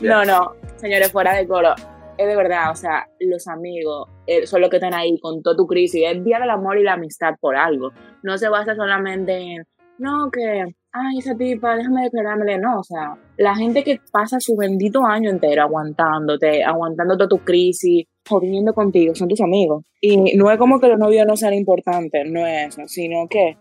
No, 0.00 0.24
no, 0.24 0.52
señores, 0.76 1.10
fuera 1.12 1.34
de 1.34 1.46
coro. 1.46 1.74
Es 2.18 2.26
de 2.26 2.36
verdad, 2.36 2.70
o 2.70 2.76
sea, 2.76 3.08
los 3.20 3.46
amigos 3.46 4.08
eh, 4.26 4.46
son 4.46 4.62
los 4.62 4.70
que 4.70 4.76
están 4.76 4.94
ahí 4.94 5.18
con 5.20 5.42
toda 5.42 5.56
tu 5.56 5.66
crisis. 5.66 6.02
Es 6.06 6.24
día 6.24 6.38
del 6.38 6.50
amor 6.50 6.78
y 6.78 6.82
la 6.82 6.94
amistad 6.94 7.34
por 7.40 7.56
algo. 7.56 7.92
No 8.22 8.38
se 8.38 8.48
basa 8.48 8.74
solamente 8.74 9.36
en, 9.36 9.66
no, 9.98 10.30
que, 10.30 10.74
ay, 10.96 11.18
esa 11.18 11.34
tipa, 11.36 11.76
déjame 11.76 12.04
declarármele. 12.04 12.58
No, 12.58 12.80
o 12.80 12.84
sea, 12.84 13.16
la 13.36 13.54
gente 13.54 13.84
que 13.84 14.00
pasa 14.10 14.40
su 14.40 14.56
bendito 14.56 15.04
año 15.04 15.30
entero 15.30 15.62
aguantándote, 15.62 16.64
aguantando 16.64 17.16
toda 17.16 17.28
tu 17.28 17.38
crisis, 17.38 18.06
jodiendo 18.28 18.72
contigo, 18.74 19.14
son 19.14 19.28
tus 19.28 19.40
amigos. 19.40 19.84
Y 20.00 20.36
no 20.36 20.50
es 20.50 20.58
como 20.58 20.80
que 20.80 20.88
los 20.88 20.98
novios 20.98 21.26
no 21.26 21.36
sean 21.36 21.54
importantes, 21.54 22.24
no 22.30 22.46
es 22.46 22.68
eso, 22.68 22.82
sino 22.86 23.26
que 23.28 23.56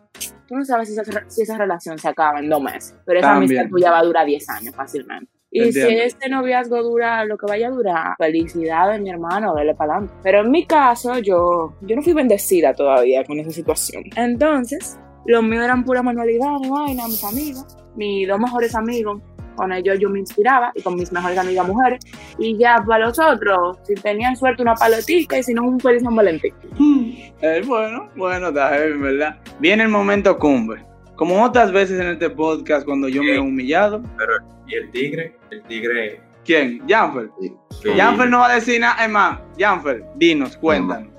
tú 0.47 0.55
no 0.55 0.65
sabes 0.65 0.87
si 0.87 0.99
esa, 0.99 1.29
si 1.29 1.41
esa 1.41 1.57
relación 1.57 1.97
se 1.97 2.07
acaba 2.07 2.39
en 2.39 2.49
dos 2.49 2.61
meses, 2.61 2.95
pero 3.05 3.19
esa 3.19 3.29
También. 3.29 3.59
amistad 3.59 3.69
tuya 3.69 3.91
va 3.91 3.99
a 3.99 4.03
durar 4.03 4.25
10 4.25 4.49
años 4.49 4.75
fácilmente. 4.75 5.31
Y 5.51 5.61
Entiendo. 5.61 5.89
si 5.89 5.95
este 5.99 6.29
noviazgo 6.29 6.83
dura 6.83 7.23
lo 7.23 7.37
que 7.37 7.45
vaya 7.45 7.67
a 7.67 7.71
durar, 7.71 8.15
felicidades, 8.17 8.99
mi 8.99 9.09
hermano, 9.09 9.53
dale 9.55 9.73
para 9.73 9.93
adelante. 9.93 10.13
Pero 10.21 10.41
en 10.41 10.51
mi 10.51 10.65
caso, 10.65 11.17
yo, 11.19 11.75
yo 11.81 11.95
no 11.95 12.01
fui 12.01 12.11
bendecida 12.11 12.73
todavía 12.73 13.23
con 13.23 13.39
esa 13.39 13.51
situación. 13.51 14.03
Entonces, 14.17 14.99
los 15.25 15.43
míos 15.43 15.63
eran 15.63 15.83
pura 15.83 16.03
manualidad, 16.03 16.59
mi 16.61 16.69
vaina, 16.69 17.07
mis 17.07 17.23
amigos, 17.23 17.65
mis 17.95 18.27
dos 18.27 18.39
mejores 18.39 18.75
amigos. 18.75 19.21
Con 19.55 19.71
ellos 19.71 19.97
yo 19.99 20.09
me 20.09 20.19
inspiraba 20.19 20.71
y 20.75 20.81
con 20.81 20.95
mis 20.95 21.11
mejores 21.13 21.37
amigas 21.37 21.65
mujeres. 21.65 22.05
Y 22.37 22.57
ya 22.57 22.83
para 22.85 23.05
los 23.05 23.17
otros, 23.17 23.77
si 23.83 23.95
tenían 23.95 24.35
suerte, 24.35 24.61
una 24.61 24.75
palotica 24.75 25.37
y 25.37 25.43
si 25.43 25.53
no, 25.53 25.63
un 25.63 25.79
feliz 25.79 26.03
San 26.03 26.15
Valentín. 26.15 26.53
Eh, 27.41 27.61
bueno, 27.65 28.09
bueno, 28.15 28.47
está 28.47 28.69
heavy, 28.69 28.97
¿verdad? 28.97 29.37
Viene 29.59 29.83
el 29.83 29.89
momento 29.89 30.39
cumbre. 30.39 30.83
Como 31.15 31.43
otras 31.43 31.71
veces 31.71 31.99
en 31.99 32.07
este 32.07 32.29
podcast 32.29 32.85
cuando 32.85 33.07
yo 33.07 33.21
me 33.21 33.35
he 33.35 33.39
humillado. 33.39 34.01
Y 34.67 34.75
el 34.75 34.89
tigre, 34.89 35.35
el 35.51 35.61
tigre. 35.63 36.21
¿Quién? 36.43 36.81
Janfer. 36.87 37.29
que 37.83 37.93
Janfer 37.95 38.29
no 38.29 38.39
va 38.39 38.51
a 38.51 38.55
decir 38.55 38.79
nada. 38.79 39.03
Es 39.03 39.11
más, 39.11 39.39
Janfer, 39.59 40.03
dinos, 40.15 40.57
cuéntanos. 40.57 41.09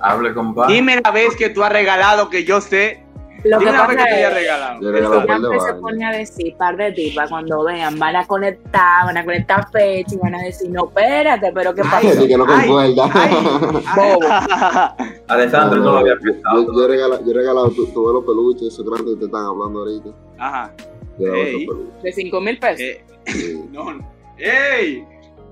Hable 0.00 0.32
con 0.34 0.54
paz. 0.54 0.68
Dime 0.68 1.00
la 1.02 1.10
vez 1.10 1.36
que 1.36 1.50
tú 1.50 1.62
has 1.62 1.72
regalado 1.72 2.30
que 2.30 2.44
yo 2.44 2.60
sé. 2.60 3.04
Lo 3.44 3.58
que 3.58 3.64
Dime 3.64 3.72
que 3.72 3.78
pasa 3.78 3.92
tú 3.94 4.00
hayas 4.02 4.30
es 4.30 4.34
regalado. 4.34 4.80
Que 4.80 5.02
Janfer 5.26 5.60
se 5.60 5.74
pone 5.74 6.04
a 6.04 6.10
decir 6.12 6.56
par 6.56 6.76
de 6.76 6.92
tipas 6.92 7.30
cuando 7.30 7.64
vean, 7.64 7.98
van 7.98 8.16
a 8.16 8.26
conectar, 8.26 9.06
van 9.06 9.16
a 9.16 9.24
conectar 9.24 9.70
fecha 9.70 10.14
y 10.14 10.18
van 10.18 10.34
a 10.34 10.42
decir, 10.42 10.70
no, 10.70 10.86
espérate, 10.88 11.50
pero 11.52 11.74
¿qué 11.74 11.82
pasa? 11.82 12.08
Así 12.08 12.28
que 12.28 12.36
no 12.36 12.44
Ay, 12.48 12.68
concuerda. 12.68 14.96
Alessandra 15.28 15.78
no, 15.78 15.84
lo 15.84 15.98
había 15.98 16.16
pensado. 16.16 16.66
Yo, 16.66 16.72
yo 16.74 16.84
he 16.84 16.88
regalado, 16.88 17.24
yo 17.24 17.30
he 17.30 17.34
regalado 17.34 17.70
tu, 17.70 17.86
tu 17.86 18.12
los 18.12 18.24
peluches, 18.24 18.68
esos 18.68 18.84
grandes 18.84 19.14
que 19.14 19.20
te 19.20 19.24
están 19.26 19.44
hablando 19.46 19.80
ahorita. 19.80 20.10
Ajá. 20.38 20.72
Ey. 21.18 21.66
De 22.02 22.12
5 22.12 22.40
mil 22.40 22.58
pesos. 22.58 22.80
Eh, 22.80 23.04
Sí. 23.26 23.60
no, 23.72 23.92
no. 23.94 24.10
¡Ey! 24.38 25.04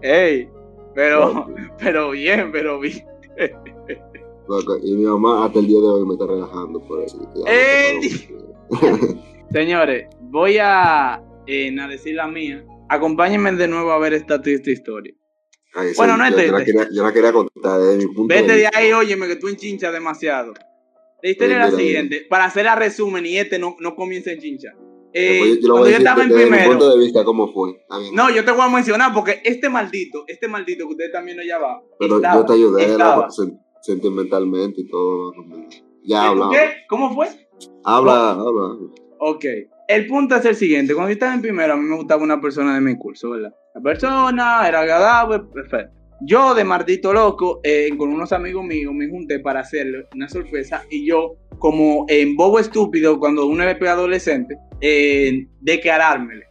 ¡Ey! 0.03 0.49
Pero, 0.95 1.47
pero 1.79 2.11
bien, 2.11 2.51
pero 2.51 2.81
bien. 2.81 3.05
Y 4.83 4.93
mi 4.95 5.05
mamá 5.05 5.45
hasta 5.47 5.59
el 5.59 5.67
día 5.67 5.81
de 5.81 5.87
hoy 5.87 6.07
me 6.07 6.15
está 6.15 6.27
relajando 6.27 6.81
por 6.81 7.03
eso. 7.03 7.19
Señores, 9.53 10.07
voy 10.21 10.59
a, 10.61 11.23
eh, 11.47 11.75
a 11.81 11.89
decir 11.89 12.15
la 12.15 12.27
mía. 12.27 12.65
Acompáñenme 12.89 13.53
de 13.53 13.69
nuevo 13.69 13.91
a 13.93 13.99
ver 13.99 14.15
esta 14.15 14.41
triste 14.41 14.71
historia. 14.73 15.15
Ay, 15.75 15.93
Bueno, 15.97 16.15
sí, 16.15 16.19
no 16.21 16.25
es 16.27 16.31
yo, 16.33 16.39
yo 16.39 16.53
la 16.53 16.59
triste. 16.59 16.73
quería, 16.73 16.89
yo 16.93 17.03
la 17.03 17.13
quería 17.13 17.33
contar 17.33 17.81
desde 17.81 17.97
mi 17.99 18.07
punto 18.15 18.35
Vete 18.35 18.53
de 18.53 18.59
de 18.59 18.71
ahí, 18.75 18.93
óyeme, 18.93 19.27
que 19.27 19.37
tú 19.37 19.49
enchinchas 19.49 19.93
demasiado. 19.93 20.55
La 21.23 21.31
historia 21.31 21.65
es 21.67 21.73
la 21.73 21.79
siguiente. 21.79 22.27
Para 22.29 22.45
hacer 22.45 22.65
la 22.65 22.75
resumen 22.77 23.27
y 23.27 23.37
este 23.37 23.59
no, 23.59 23.77
no 23.81 23.95
comienza 23.95 24.31
en 24.31 24.39
chincha. 24.41 24.75
Eh, 25.13 25.33
Después 25.33 25.61
yo, 25.61 25.79
yo 25.85 25.91
yo 25.91 25.97
estaba 25.97 26.23
en 26.23 26.31
primero. 26.31 26.71
punto 26.71 26.91
de 26.97 26.99
vista 27.05 27.25
cómo 27.25 27.53
fue. 27.53 27.83
No, 28.13 28.31
yo 28.31 28.45
te 28.45 28.53
voy 28.53 28.61
a 28.63 28.69
mencionar 28.69 29.13
porque 29.13 29.41
este 29.45 29.69
maldito, 29.69 30.25
este 30.27 30.49
maldito 30.49 30.87
que 30.87 30.93
ustedes 30.93 31.13
también 31.13 31.39
lo 31.39 31.43
llevaban. 31.43 31.81
Pero 31.99 32.17
estaba, 32.17 32.37
yo 32.37 32.45
te 32.47 32.53
ayudé 32.53 32.85
estaba. 32.85 33.29
Sentimentalmente 33.83 34.81
y 34.83 34.89
todo. 34.89 35.33
Ya 36.05 36.21
¿Qué? 36.23 36.27
habla. 36.27 36.49
¿Qué? 36.51 36.71
¿Cómo 36.89 37.15
fue? 37.15 37.29
Habla, 37.85 38.31
habla. 38.33 38.77
Ok. 39.19 39.45
El 39.89 40.07
punto 40.07 40.37
es 40.37 40.45
el 40.45 40.55
siguiente. 40.55 40.95
Cuando 40.95 41.09
yo 41.11 41.15
estaba 41.15 41.35
en 41.35 41.41
primero, 41.41 41.73
a 41.73 41.77
mí 41.77 41.85
me 41.85 41.97
gustaba 41.97 42.23
una 42.23 42.41
persona 42.41 42.75
de 42.75 42.81
mi 42.81 42.97
curso, 42.97 43.31
¿verdad? 43.31 43.55
La 43.75 43.81
persona 43.81 44.69
era 44.69 44.81
agradable, 44.81 45.41
perfecto. 45.53 45.95
Yo, 46.21 46.55
de 46.55 46.65
maldito 46.65 47.13
loco, 47.13 47.61
eh, 47.63 47.89
con 47.97 48.11
unos 48.13 48.33
amigos 48.33 48.65
míos, 48.65 48.93
me 48.93 49.09
junté 49.09 49.39
para 49.39 49.61
hacerle 49.61 50.07
una 50.15 50.29
sorpresa 50.29 50.85
y 50.91 51.09
yo 51.09 51.37
como 51.59 52.05
en 52.09 52.37
bobo 52.37 52.59
estúpido 52.59 53.19
cuando 53.19 53.47
uno 53.47 53.63
es 53.65 53.83
adolescente, 53.83 54.57
eh, 54.81 55.47
declarármele. 55.61 56.47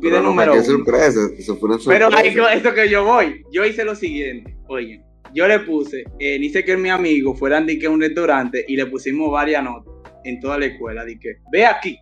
Pero 0.00 0.16
no, 0.22 0.30
número 0.30 0.54
uno. 0.54 0.62
sorpresa, 0.62 1.20
eso 1.36 1.56
fue 1.56 1.68
una 1.68 1.78
Pero 1.86 2.10
sorpresa. 2.10 2.48
ay, 2.48 2.56
esto 2.56 2.74
que 2.74 2.88
yo 2.88 3.04
voy, 3.04 3.44
yo 3.52 3.64
hice 3.64 3.84
lo 3.84 3.94
siguiente, 3.94 4.56
oye, 4.68 5.04
yo 5.34 5.48
le 5.48 5.60
puse, 5.60 6.04
eh, 6.18 6.38
hice 6.40 6.64
que 6.64 6.76
mi 6.76 6.90
amigo 6.90 7.34
fueran 7.34 7.66
de 7.66 7.78
que 7.78 7.86
a 7.86 7.90
un 7.90 8.00
restaurante 8.00 8.64
y 8.66 8.76
le 8.76 8.86
pusimos 8.86 9.30
varias 9.30 9.64
notas 9.64 9.92
en 10.24 10.40
toda 10.40 10.58
la 10.58 10.66
escuela, 10.66 11.04
de 11.04 11.18
que, 11.18 11.36
ve 11.50 11.66
aquí, 11.66 11.98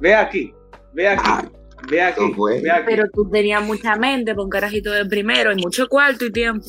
ve 0.00 0.14
aquí, 0.14 0.52
ve 0.94 1.08
aquí, 1.08 1.30
ve 1.90 2.00
aquí, 2.00 2.22
ve 2.62 2.70
aquí. 2.70 2.84
Pero 2.86 3.04
tú 3.12 3.28
tenías 3.30 3.62
mucha 3.64 3.96
mente 3.96 4.34
con 4.34 4.48
carajito 4.48 4.90
de 4.92 5.04
primero 5.06 5.52
y 5.52 5.56
mucho 5.56 5.88
cuarto 5.88 6.24
y 6.24 6.32
tiempo. 6.32 6.66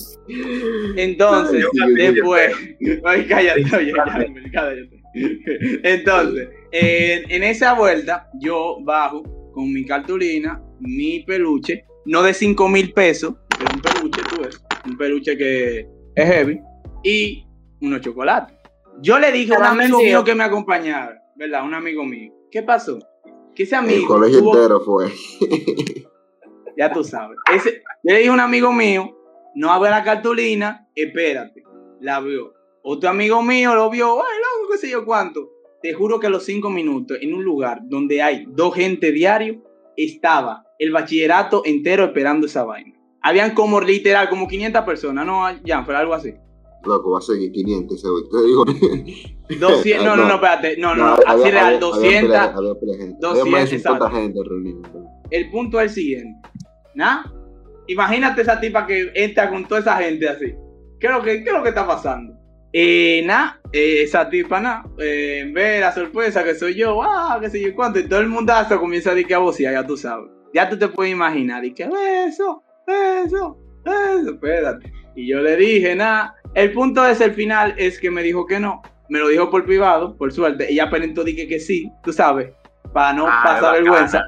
Entonces, 0.96 1.66
Ay, 1.84 1.94
después, 1.94 2.56
ay, 3.06 3.26
cállate, 3.28 3.76
oye, 3.76 3.92
cállate, 3.94 4.34
cállate. 4.54 5.02
Entonces, 5.84 6.50
en, 6.72 7.32
en 7.32 7.44
esa 7.44 7.74
vuelta, 7.74 8.30
yo 8.40 8.78
bajo 8.84 9.24
con 9.54 9.72
mi 9.72 9.86
cartulina, 9.86 10.62
mi 10.80 11.22
peluche, 11.22 11.86
no 12.06 12.24
de 12.24 12.34
5 12.34 12.70
mil 12.70 12.94
pesos, 12.94 13.36
pero 13.50 13.72
un 13.74 13.82
peluche, 13.82 14.22
tú 14.30 14.42
ves, 14.42 14.64
un 14.86 14.98
peluche 14.98 15.38
que 15.38 15.86
es 16.16 16.26
heavy, 16.26 16.62
y 17.04 17.46
unos 17.82 18.02
chocolates. 18.02 18.56
Yo 19.02 19.18
le 19.20 19.32
dije 19.32 19.54
a 19.56 19.58
un 19.60 19.64
amigo 19.66 19.98
mío 20.00 20.24
que 20.24 20.36
me 20.36 20.44
acompañara, 20.44 21.22
¿verdad? 21.36 21.64
Un 21.66 21.74
amigo 21.74 22.04
mío. 22.06 22.32
¿Qué 22.52 22.62
pasó? 22.62 23.00
Que 23.56 23.64
ese 23.64 23.76
El 23.76 23.82
amigo. 23.82 24.08
colegio 24.08 24.40
tuvo- 24.40 24.56
entero 24.56 24.80
fue. 24.82 25.12
ya 26.78 26.92
tú 26.92 27.04
sabes. 27.04 27.38
Ese, 27.54 27.82
yo 28.04 28.14
le 28.14 28.18
dije 28.20 28.30
a 28.30 28.34
un 28.34 28.40
amigo 28.40 28.72
mío, 28.72 29.18
no 29.56 29.72
abre 29.72 29.90
la 29.90 30.04
cartulina, 30.04 30.88
espérate. 30.96 31.64
La 32.00 32.20
vio. 32.20 32.54
Otro 32.84 33.10
amigo 33.10 33.42
mío 33.44 33.76
lo 33.76 33.90
vio, 33.90 34.22
ay, 34.24 34.38
loco, 34.40 34.72
qué 34.72 34.78
sé 34.78 34.90
yo 34.90 35.06
cuánto. 35.06 35.50
Te 35.82 35.94
juro 35.94 36.20
que 36.20 36.28
a 36.28 36.30
los 36.30 36.46
cinco 36.46 36.70
minutos, 36.70 37.18
en 37.22 37.34
un 37.34 37.44
lugar 37.44 37.80
donde 37.84 38.22
hay 38.22 38.46
dos 38.48 38.76
gente 38.76 39.12
diario, 39.12 39.64
estaba 39.98 40.64
el 40.80 40.92
bachillerato 40.92 41.64
entero 41.66 42.06
esperando 42.06 42.48
esa 42.48 42.64
vaina. 42.64 42.96
Habían 43.22 43.54
como 43.54 43.80
literal, 43.80 44.30
como 44.30 44.48
500 44.48 44.84
personas, 44.84 45.26
¿no, 45.26 45.44
Janfer? 45.66 45.96
Algo 45.96 46.14
así. 46.14 46.34
Loco, 46.84 47.12
va 47.12 47.20
a 47.20 47.22
seguir 47.22 47.52
500 47.52 47.98
ese 47.98 48.08
hoy. 48.08 48.24
Te 48.32 48.44
digo. 48.44 48.66
200, 49.60 50.06
no, 50.06 50.16
no, 50.16 50.28
no, 50.28 50.36
espérate, 50.36 50.78
no, 50.78 50.96
no, 50.96 51.06
no, 51.06 51.14
así 51.14 51.24
había- 51.28 51.52
real, 51.52 51.66
había- 51.66 51.80
200. 51.80 52.36
Había, 52.36 52.54
había 52.54 52.98
gente. 52.98 53.18
200, 53.20 53.40
había 53.42 53.52
más 53.52 53.62
de 53.70 53.78
50 53.78 54.06
exacto. 54.06 54.10
gente 54.18 54.40
reunida. 54.44 54.90
el 55.30 55.52
punto 55.52 55.80
es 55.80 55.84
el 55.86 55.90
siguiente. 55.92 56.50
¿Nah? 56.96 57.24
Imagínate 57.88 58.42
esa 58.42 58.60
tipa 58.60 58.88
que 58.88 59.12
entra 59.14 59.50
con 59.50 59.66
toda 59.68 59.82
esa 59.82 59.98
gente 59.98 60.28
así. 60.28 60.56
¿Qué 61.00 61.08
es 61.08 61.14
lo 61.14 61.22
que, 61.22 61.44
qué 61.44 61.50
es 61.50 61.56
lo 61.56 61.64
que 61.64 61.70
está 61.70 61.86
pasando? 61.86 62.34
Eh, 62.74 63.22
nah, 63.26 63.56
eh, 63.74 64.04
esa 64.04 64.30
tipa, 64.30 64.60
nah, 64.62 64.84
eh, 64.98 65.50
ve 65.54 65.80
la 65.82 65.94
sorpresa 65.94 66.44
que 66.44 66.56
soy 66.56 66.76
yo, 66.76 67.02
ah, 67.04 67.38
qué 67.42 67.50
sé 67.50 67.62
yo 67.62 67.76
cuánto, 67.76 68.00
y 68.00 68.08
todo 68.08 68.22
el 68.22 68.28
mundazo 68.30 68.80
comienza 68.80 69.12
a 69.12 69.14
decir 69.14 69.28
que 69.28 69.34
a 69.34 69.40
vocear, 69.40 69.74
ya 69.74 69.86
tú 69.86 69.98
sabes. 69.98 70.30
Ya 70.54 70.70
tú 70.70 70.78
te 70.78 70.88
puedes 70.88 71.12
imaginar, 71.12 71.66
y 71.66 71.74
que 71.74 71.90
eso, 72.28 72.64
eso, 72.88 73.58
eso, 73.86 74.32
espérate. 74.32 74.92
Y 75.16 75.30
yo 75.30 75.42
le 75.42 75.56
dije, 75.58 75.96
nada, 75.96 76.36
el 76.54 76.72
punto 76.74 77.06
es 77.06 77.22
el 77.22 77.34
final, 77.34 77.74
es 77.78 78.00
que 78.00 78.10
me 78.12 78.24
dijo 78.24 78.46
que 78.46 78.60
no, 78.60 78.82
me 79.10 79.20
lo 79.20 79.28
dijo 79.28 79.50
por 79.50 79.66
privado, 79.66 80.16
por 80.18 80.32
suerte, 80.32 80.72
y 80.72 80.76
ya 80.76 80.86
aparentó 80.86 81.24
dije 81.24 81.48
que 81.48 81.60
sí, 81.60 81.92
tú 82.04 82.14
sabes, 82.14 82.52
para 82.94 83.14
no 83.14 83.28
Ah, 83.28 83.42
pasar 83.44 83.74
vergüenza 83.74 84.26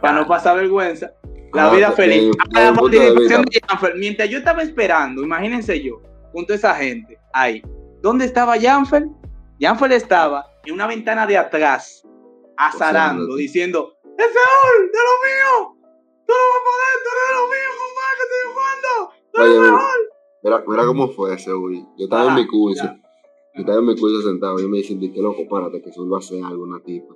para 0.00 0.14
no 0.14 0.26
pasar 0.26 0.56
vergüenza. 0.56 1.12
La 1.52 1.66
Ah, 1.66 1.74
vida 1.74 1.92
feliz. 1.92 2.30
Ah, 2.54 2.72
la 2.72 2.88
de 2.88 2.98
de 3.10 3.60
Janfer. 3.66 3.94
Mientras 3.96 4.28
yo 4.28 4.38
estaba 4.38 4.62
esperando, 4.62 5.22
imagínense 5.22 5.82
yo, 5.82 6.00
junto 6.32 6.52
a 6.52 6.56
esa 6.56 6.74
gente, 6.74 7.18
ahí. 7.32 7.62
¿Dónde 8.02 8.24
estaba 8.24 8.58
Janfer? 8.60 9.06
Janfer 9.60 9.92
estaba 9.92 10.46
en 10.64 10.74
una 10.74 10.86
ventana 10.86 11.26
de 11.26 11.36
atrás, 11.36 12.06
azarando, 12.56 13.36
diciendo, 13.36 13.94
¡Es 14.16 14.26
Seúl, 14.26 14.90
de 14.92 14.98
lo 14.98 15.70
mío! 15.72 15.79
¡Tú 16.30 16.36
no 16.38 16.46
vas 16.46 16.60
a 16.60 16.64
poder, 16.70 16.94
tú 17.02 17.08
eres 17.10 17.26
de 17.26 17.34
lo 17.34 17.44
mío, 17.50 17.70
compadre, 17.82 18.14
que 18.18 18.24
estoy 18.30 18.42
jugando! 18.54 18.90
¡Tú 19.32 19.36
eres 19.40 19.50
Oye, 19.50 19.60
mejor! 19.60 19.98
mira, 20.44 20.64
mira 20.68 20.86
cómo 20.86 21.08
fue 21.08 21.34
ese, 21.34 21.52
güey. 21.52 21.84
Yo 21.98 22.04
estaba 22.04 22.22
Ajá, 22.22 22.30
en 22.38 22.44
mi 22.44 22.46
curso. 22.48 22.84
ya. 22.84 23.02
Yo 23.54 23.60
estaba 23.62 23.78
en 23.80 23.86
mi 23.86 23.96
curso 23.96 24.22
sentado. 24.22 24.60
Y 24.60 24.68
me 24.68 24.76
dicen, 24.78 25.00
qué 25.00 25.20
loco, 25.20 25.48
párate, 25.48 25.82
que 25.82 25.92
Sul 25.92 26.12
va 26.12 26.16
a 26.18 26.20
hacer 26.20 26.42
algo, 26.44 26.62
una 26.62 26.80
tipa. 26.82 27.14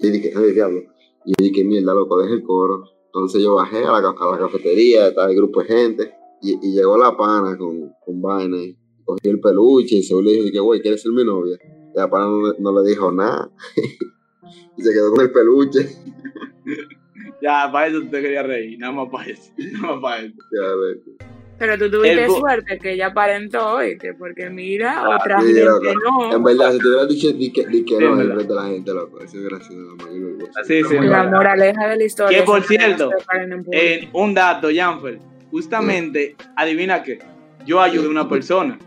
Y 0.00 0.10
dije, 0.10 0.32
ay, 0.36 0.52
diablo. 0.52 0.80
Y 1.24 1.30
yo 1.32 1.36
dije, 1.38 1.64
mierda, 1.64 1.94
loco, 1.94 2.18
deja 2.20 2.34
el 2.34 2.42
coro. 2.42 2.84
Entonces 3.06 3.42
yo 3.42 3.54
bajé 3.54 3.84
a 3.84 3.92
la, 3.92 4.02
ca- 4.02 4.14
a 4.20 4.30
la 4.32 4.38
cafetería, 4.38 5.08
estaba 5.08 5.30
el 5.30 5.36
grupo 5.36 5.62
de 5.62 5.66
gente. 5.68 6.14
Y, 6.42 6.52
y 6.68 6.72
llegó 6.74 6.98
la 6.98 7.16
pana 7.16 7.56
con, 7.56 7.94
con 8.04 8.20
vaina. 8.22 8.58
y 8.58 8.76
Cogí 9.04 9.28
el 9.28 9.40
peluche 9.40 9.96
y 9.96 10.02
Seúl 10.02 10.24
le 10.26 10.32
dijo, 10.32 10.44
dije, 10.44 10.60
güey, 10.60 10.82
¿quieres 10.82 11.00
ser 11.02 11.12
mi 11.12 11.24
novia? 11.24 11.58
Y 11.64 11.96
la 11.98 12.10
pana 12.10 12.26
no, 12.26 12.52
no 12.58 12.82
le 12.82 12.88
dijo 12.90 13.10
nada. 13.10 13.50
y 14.76 14.82
se 14.82 14.92
quedó 14.92 15.10
con 15.12 15.22
el 15.22 15.32
peluche. 15.32 15.88
Ya, 17.40 17.68
para 17.70 17.86
eso 17.86 18.00
te 18.10 18.20
quería 18.20 18.42
reír, 18.42 18.78
nada 18.78 18.92
más 18.92 19.08
para 19.10 19.30
eso. 19.30 19.52
Nada 19.58 19.94
más 19.94 20.02
para 20.02 20.22
eso. 20.22 20.34
Ya. 20.52 21.08
Pero 21.58 21.76
tú 21.76 21.90
tuviste 21.90 22.24
El 22.24 22.30
suerte 22.30 22.78
que 22.78 22.92
ella 22.92 23.08
aparentó, 23.08 23.74
oíste, 23.74 24.14
porque 24.14 24.48
mira, 24.48 25.00
Ah, 25.00 25.16
otra 25.16 25.40
sí, 25.40 25.46
gente 25.48 25.64
loco. 25.64 25.84
no. 26.04 26.36
En 26.36 26.44
verdad, 26.44 26.72
si 26.72 26.78
te 26.78 26.86
hubieras 26.86 27.08
dicho 27.08 27.32
di 27.32 27.52
que, 27.52 27.66
di 27.66 27.84
que 27.84 27.96
Sí, 27.96 28.04
no, 28.04 28.06
en 28.06 28.12
en 28.12 28.18
verdad. 28.18 28.34
frente 28.36 28.52
de 28.52 28.60
la 28.60 28.66
gente, 28.68 28.94
loco, 28.94 29.18
eso 29.18 29.28
sido 29.32 29.50
lo 29.50 29.96
más 29.96 30.06
orgulloso. 30.06 30.52
Sí, 30.64 30.82
sí, 30.84 30.94
La 30.94 31.00
verdad. 31.00 31.30
moraleja 31.32 31.88
de 31.88 31.96
la 31.96 32.04
historia. 32.04 32.38
Que 32.38 32.44
por 32.44 32.60
es 32.60 32.66
cierto. 32.68 33.10
Eh, 33.72 34.08
un 34.12 34.34
dato, 34.34 34.68
Janfer. 34.72 35.18
Justamente, 35.50 36.36
adivina 36.56 37.02
qué. 37.02 37.18
Yo 37.66 37.80
ayudé 37.80 38.06
a 38.06 38.10
una 38.10 38.28
persona. 38.28 38.78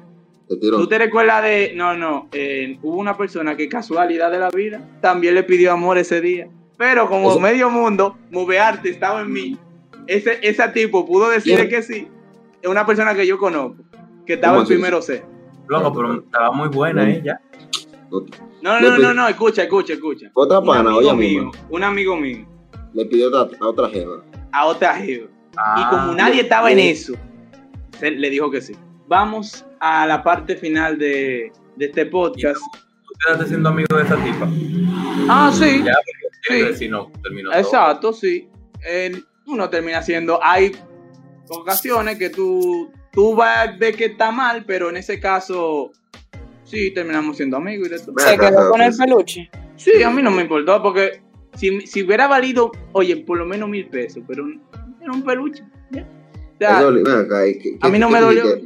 Te. 0.48 0.56
¿Tú 0.58 0.88
te 0.88 0.98
recuerdas 0.98 1.44
de.? 1.44 1.74
No, 1.76 1.94
no. 1.98 2.30
eh, 2.32 2.78
hubo 2.84 2.98
una 2.98 3.18
persona 3.18 3.58
que, 3.58 3.68
casualidad 3.68 4.32
de 4.32 4.40
la 4.40 4.50
vida, 4.50 4.82
también 5.02 5.36
le 5.36 5.44
pidió 5.44 5.74
amor 5.74 5.98
ese 5.98 6.22
día. 6.22 6.48
Pero 6.82 7.08
como 7.08 7.30
Eso- 7.30 7.40
medio 7.40 7.70
mundo, 7.70 8.18
Movearte 8.32 8.90
estaba 8.90 9.22
en 9.22 9.32
mí. 9.32 9.56
Ese, 10.08 10.40
ese 10.42 10.68
tipo 10.70 11.06
pudo 11.06 11.30
decirle 11.30 11.70
que 11.70 11.84
sí. 11.84 12.08
Es 12.60 12.68
una 12.68 12.88
persona 12.88 13.14
que 13.14 13.28
yo 13.28 13.38
conozco, 13.38 13.84
que 14.26 14.34
estaba 14.34 14.54
¿Cómo 14.56 14.64
en 14.64 14.68
primero 14.68 15.00
C. 15.00 15.24
Loco, 15.68 15.94
pero 15.94 16.14
estaba 16.22 16.52
muy 16.52 16.70
buena 16.70 17.08
ella. 17.08 17.40
No, 18.64 18.80
no, 18.82 18.98
no, 18.98 19.14
no, 19.14 19.28
escucha, 19.28 19.62
escucha, 19.62 19.94
escucha. 19.94 20.32
Otra 20.34 20.58
Un 20.58 20.66
pana, 20.66 20.80
amigo 20.90 20.98
oye, 20.98 21.14
mío, 21.14 21.52
un 21.70 21.84
amigo 21.84 22.16
mío, 22.18 22.48
le 22.94 23.06
pidió 23.06 23.28
a 23.28 23.44
otra- 23.44 23.58
a 23.62 23.68
otra 23.68 23.90
jeva. 23.90 24.24
a 24.52 24.66
otra 24.66 24.96
jeva. 24.96 25.28
Y 25.28 25.56
Ah, 25.58 25.88
como 25.92 26.14
nadie 26.16 26.42
estaba 26.42 26.72
en 26.72 26.80
eso, 26.80 27.14
se- 28.00 28.10
le 28.10 28.30
dijo 28.32 28.50
que 28.50 28.60
sí. 28.60 28.76
Vamos 29.08 29.68
a 29.80 30.08
la 30.08 30.24
parte 30.24 30.56
final 30.56 30.98
de, 30.98 31.52
de 31.76 31.86
este 31.86 32.08
podcast. 32.08 32.60
¿Tú 32.60 33.14
quedaste 33.24 33.50
siendo 33.50 33.70
amigo 33.70 33.96
de 33.98 34.04
esa 34.04 34.16
tipa? 34.16 34.50
Ah, 35.30 35.52
sí. 35.54 35.84
Sí. 36.42 36.62
decir 36.62 36.90
no, 36.92 37.12
terminó 37.24 37.52
todo. 37.52 37.60
Exacto, 37.60 38.14
sí. 38.14 38.50
Eh, 38.88 39.12
uno 39.48 39.70
termina 39.70 40.02
siendo. 40.02 40.40
Hay 40.44 40.72
ocasiones 41.50 42.18
que 42.18 42.30
tú, 42.30 42.92
tú 43.12 43.36
vas 43.36 43.70
a 43.70 43.72
ver 43.78 43.96
que 43.96 44.06
está 44.06 44.32
mal, 44.32 44.64
pero 44.66 44.90
en 44.90 44.98
ese 44.98 45.20
caso, 45.20 45.92
sí, 46.64 46.92
terminamos 46.94 47.38
siendo 47.38 47.58
amigos 47.58 47.88
y 47.88 47.92
de 47.92 48.00
todo. 48.00 48.14
Ven 48.16 48.26
Se 48.28 48.38
quedó 48.38 48.70
con 48.72 48.82
el 48.82 48.96
peluche. 48.96 49.50
Sí, 49.76 50.04
a 50.04 50.10
mí 50.10 50.22
no 50.22 50.32
me 50.32 50.44
importó 50.44 50.82
porque 50.82 51.22
si, 51.56 51.82
si 51.82 52.04
hubiera 52.04 52.28
valido, 52.28 52.72
oye, 52.94 53.18
por 53.18 53.38
lo 53.38 53.46
menos 53.46 53.68
mil 53.70 53.88
pesos, 53.90 54.24
pero 54.28 54.46
era 55.02 55.12
un 55.12 55.24
peluche. 55.24 55.64
¿ya? 55.92 56.02
O 56.04 56.58
sea, 56.60 56.80
Eso, 56.80 56.94
ven 56.94 57.08
acá, 57.08 57.48
¿y 57.48 57.58
qué- 57.58 57.78
a 57.82 57.90
mí 57.90 57.98
no 58.00 58.08
qué- 58.08 58.14
me 58.14 58.22
dolió. 58.22 58.44
qué- 58.44 58.64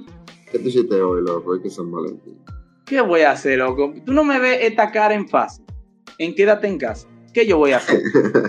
¿Qué 0.52 0.60
tú 0.60 0.68
hiciste 0.68 0.96
hoy, 1.02 1.22
loco? 1.26 1.52
Hoy 1.52 1.62
que 1.62 1.70
San 1.70 1.92
Valentín. 1.92 2.38
¿qué 2.86 3.02
voy 3.02 3.22
a 3.22 3.32
hacer, 3.32 3.58
loco? 3.58 3.94
Tú 4.06 4.14
no 4.14 4.24
me 4.24 4.40
ves 4.40 4.60
esta 4.62 4.92
cara 4.92 5.16
en 5.16 5.28
fácil. 5.28 5.66
En 6.20 6.36
quédate 6.36 6.68
en 6.68 6.78
casa. 6.78 7.08
¿Qué 7.36 7.46
yo 7.46 7.58
voy 7.58 7.74
a 7.74 7.78
hacer? 7.78 8.02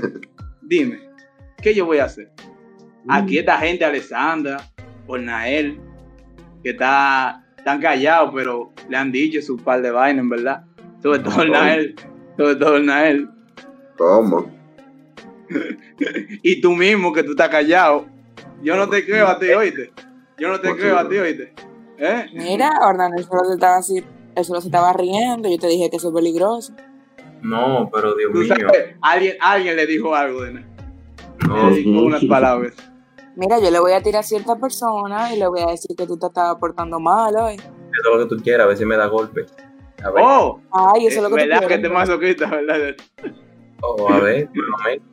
Dime, 0.62 1.01
¿qué 1.61 1.75
yo 1.75 1.87
voy 1.87 1.99
a 1.99 2.05
hacer? 2.05 2.31
Aquí 3.09 3.37
esta 3.37 3.59
gente, 3.59 3.85
Alessandra, 3.85 4.59
Ornael, 5.09 5.81
que 6.62 6.70
está 6.70 7.44
tan 7.64 7.81
callado, 7.81 8.33
pero 8.33 8.72
le 8.88 8.96
han 8.96 9.11
dicho 9.11 9.42
su 9.42 9.57
par 9.57 9.83
de 9.83 9.90
vainas, 9.90 10.22
en 10.22 10.29
verdad. 10.29 10.64
Sobre 11.03 11.18
todo 11.18 11.40
Ornael, 11.40 11.96
sobre 12.37 12.55
todo 12.55 12.75
Ornael. 12.75 13.29
¿Cómo? 13.99 14.55
Y 16.44 16.61
tú 16.61 16.70
mismo, 16.77 17.12
que 17.12 17.25
tú 17.25 17.33
estás 17.33 17.49
callado. 17.49 18.07
Yo 18.62 18.77
no 18.77 18.88
te 18.88 19.05
creo 19.05 19.27
a 19.27 19.37
ti, 19.40 19.46
oíste. 19.46 19.90
Yo 20.38 20.49
no 20.49 20.61
te 20.61 20.68
¿Por 20.68 20.77
qué 20.77 20.83
creo 20.83 20.99
a 20.99 21.09
ti, 21.09 21.16
oíste. 21.16 21.55
¿Eh? 21.99 22.27
Mira, 22.35 22.70
él 23.16 23.25
solo 23.25 23.44
se 23.46 23.55
estaba 23.55 23.79
así, 23.79 24.05
él 24.37 24.44
solo 24.44 24.61
se 24.61 24.68
estaba 24.68 24.92
riendo, 24.92 25.49
yo 25.49 25.59
te 25.59 25.66
dije 25.66 25.90
que 25.90 25.96
eso 25.96 26.11
es 26.11 26.14
peligroso. 26.14 26.72
No, 27.48 27.88
pero 27.92 28.14
Dios 28.14 28.32
Tú 28.32 28.38
mío. 28.38 28.48
sabes, 28.48 28.96
alguien, 29.00 29.37
alguien 29.40 29.76
le 29.76 29.87
dijo 29.87 30.14
algo 30.14 30.42
de 30.42 30.54
nada. 30.54 30.66
No, 31.48 31.70
Le 31.70 31.76
dijo 31.76 31.90
unas 32.02 32.24
palabras. 32.28 32.74
Mira, 33.37 33.59
yo 33.61 33.70
le 33.70 33.78
voy 33.80 33.92
a 33.92 34.02
tirar 34.02 34.20
a 34.20 34.22
cierta 34.22 34.56
persona 34.56 35.35
y 35.35 35.38
le 35.38 35.46
voy 35.46 35.61
a 35.61 35.66
decir 35.66 35.94
que 35.96 36.06
tú 36.06 36.16
te 36.18 36.26
estabas 36.26 36.56
portando 36.59 36.98
mal 36.98 37.35
hoy. 37.37 37.54
es 37.56 38.02
todo 38.02 38.16
lo 38.16 38.28
que 38.28 38.35
tú 38.37 38.42
quieras, 38.42 38.64
a 38.64 38.68
ver 38.68 38.76
si 38.78 38.85
me 38.87 38.96
da 38.96 39.06
golpe. 39.06 39.44
A 40.02 40.11
ver, 40.11 40.24
Oh, 40.26 40.61
Ay, 40.72 41.06
eso 41.06 41.18
es 41.18 41.22
lo 41.22 41.28
que 41.28 41.42
tú 41.42 41.48
¿verdad 41.48 41.61
que 41.61 41.66
quieres. 41.66 41.82
te 41.82 41.88
masoquista, 41.90 42.50
verdad? 42.50 42.96
oh, 43.82 44.09
a 44.11 44.20
ver, 44.20 44.48
por 44.54 44.56
lo 44.68 44.76
menos. 44.85 45.04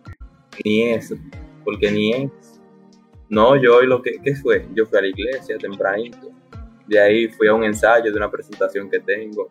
Ni 0.64 0.84
eso, 0.92 1.16
porque 1.66 1.92
ni 1.92 2.14
es. 2.14 2.32
No, 3.30 3.56
yo 3.56 3.78
hoy 3.78 3.88
lo 3.88 4.02
que 4.02 4.22
¿qué 4.24 4.36
fue? 4.36 4.68
Yo 4.74 4.86
fui 4.86 5.00
a 5.00 5.02
la 5.02 5.08
iglesia 5.08 5.58
tempranito. 5.58 6.30
De 6.88 7.00
ahí 7.02 7.28
fui 7.30 7.48
a 7.48 7.54
un 7.54 7.64
ensayo 7.64 8.12
de 8.12 8.18
una 8.18 8.30
presentación 8.30 8.90
que 8.90 9.00
tengo. 9.00 9.50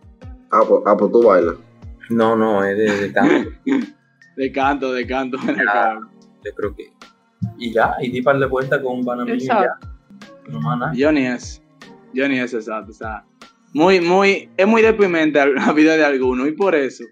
Ah, 0.51 0.63
pues, 0.69 0.83
ah, 0.87 0.97
pues 0.97 1.11
tú 1.13 1.23
bailas. 1.25 1.57
No, 2.13 2.37
no, 2.37 2.65
es 2.65 2.77
de, 2.77 3.09
de 3.09 3.13
canto. 3.13 3.51
De 4.37 4.51
canto, 4.51 4.93
de 4.95 5.07
canto. 5.07 5.37
Ah, 5.69 6.01
yo 6.43 6.55
creo 6.55 6.75
que. 6.75 6.91
Y 7.59 7.71
ya, 7.71 7.95
y 8.01 8.11
di 8.11 8.23
par 8.23 8.39
de 8.39 8.47
vueltas 8.47 8.81
con 8.81 9.01
un 9.01 9.05
banamillo 9.05 9.37
y 9.37 9.41
ya. 9.41 9.55
Exacto. 9.55 9.89
No 10.49 10.61
más 10.61 10.79
nada. 10.79 10.93
Johnny 10.99 11.27
es. 11.27 11.63
Johnny 12.15 12.39
es 12.39 12.55
exacto. 12.55 12.93
O 12.93 12.95
sea, 12.95 13.25
muy, 13.75 14.01
muy, 14.01 14.49
es 14.57 14.67
muy 14.67 14.81
deprimente 14.81 15.45
la 15.55 15.73
vida 15.73 15.97
de 15.97 16.05
alguno. 16.05 16.47
Y 16.47 16.53
por 16.53 16.75
eso 16.75 17.05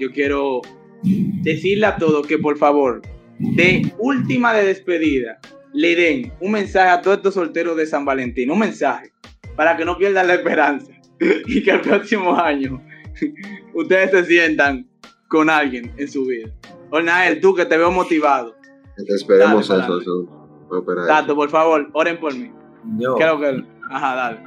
yo 0.00 0.10
quiero 0.10 0.62
decirle 1.02 1.86
a 1.86 1.96
todos 1.96 2.26
que 2.26 2.38
por 2.38 2.58
favor, 2.58 3.02
de 3.38 3.92
última 3.98 4.52
de 4.52 4.66
despedida, 4.66 5.38
le 5.72 5.94
den 5.94 6.32
un 6.40 6.52
mensaje 6.52 6.90
a 6.90 7.00
todos 7.00 7.18
estos 7.18 7.34
solteros 7.34 7.76
de 7.76 7.86
San 7.86 8.04
Valentín. 8.04 8.50
Un 8.50 8.58
mensaje 8.58 9.12
para 9.54 9.76
que 9.76 9.84
no 9.84 9.96
pierdan 9.96 10.26
la 10.26 10.34
esperanza. 10.34 10.92
Y 11.46 11.62
que 11.62 11.70
el 11.70 11.80
próximo 11.80 12.34
año 12.34 12.82
ustedes 13.74 14.10
se 14.10 14.24
sientan 14.24 14.86
con 15.28 15.50
alguien 15.50 15.92
en 15.96 16.08
su 16.08 16.26
vida. 16.26 16.50
Ornael, 16.90 17.40
tú 17.40 17.54
que 17.54 17.64
te 17.66 17.76
veo 17.76 17.90
motivado. 17.90 18.54
Esperemos 18.96 19.68
Dale, 19.68 19.84
eso. 19.84 20.00
eso. 20.00 21.06
Tato, 21.06 21.34
por 21.34 21.50
favor, 21.50 21.88
oren 21.92 22.18
por 22.18 22.34
mí. 22.34 22.50
Yo, 22.98 23.16
Creo 23.16 23.40
que. 23.40 23.64
Ajá, 23.90 24.14
dale. 24.14 24.38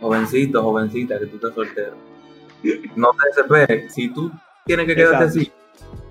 jovencito, 0.00 0.62
jovencita, 0.62 1.18
que 1.18 1.26
tú 1.26 1.36
estás 1.36 1.54
soltero. 1.54 1.94
No 2.96 3.10
te 3.12 3.28
desesperes. 3.28 3.94
Si 3.94 4.08
tú 4.12 4.30
tienes 4.66 4.86
que 4.86 4.94
quedarte 4.94 5.24
Exacto. 5.24 5.40
así, 5.40 5.52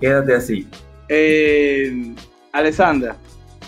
quédate 0.00 0.34
así. 0.34 0.68
Eh, 1.08 2.14
Alessandra, 2.52 3.16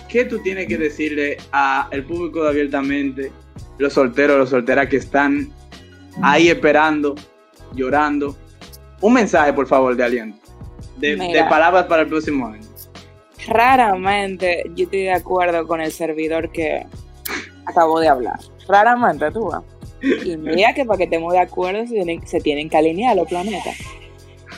¿qué 0.09 0.25
tú 0.25 0.39
tienes 0.41 0.67
que 0.67 0.79
decirle 0.79 1.37
al 1.53 2.05
público 2.05 2.43
de 2.45 2.51
abiertamente, 2.51 3.33
los 3.79 3.93
solteros, 3.93 4.39
los 4.39 4.51
solteras 4.51 4.89
que 4.89 4.97
están 4.97 5.51
ahí 6.23 6.49
esperando, 6.49 7.15
llorando? 7.75 8.37
Un 9.01 9.15
mensaje, 9.15 9.53
por 9.53 9.67
favor, 9.67 9.97
de 9.97 10.05
aliento. 10.05 10.39
De, 10.99 11.17
palabras 11.49 11.87
para 11.87 12.03
el 12.03 12.09
próximo 12.09 12.47
año. 12.47 12.61
Raramente 13.49 14.65
yo 14.75 14.85
estoy 14.85 15.05
de 15.05 15.13
acuerdo 15.13 15.67
con 15.67 15.81
el 15.81 15.91
servidor 15.93 16.51
que 16.53 16.87
acabo 17.65 18.01
de 18.01 18.09
hablar. 18.09 18.39
Raramente, 18.69 19.31
tú 19.31 19.47
vas. 19.47 19.63
Y 20.03 20.37
mira 20.37 20.75
que 20.75 20.85
para 20.85 20.99
que 20.99 21.05
estemos 21.05 21.33
de 21.33 21.41
acuerdo 21.41 21.87
se 21.87 21.95
tienen, 21.95 22.27
se 22.27 22.41
tienen 22.41 22.69
que 22.69 22.77
alinear 22.77 23.17
los 23.17 23.29
planetas. 23.29 23.77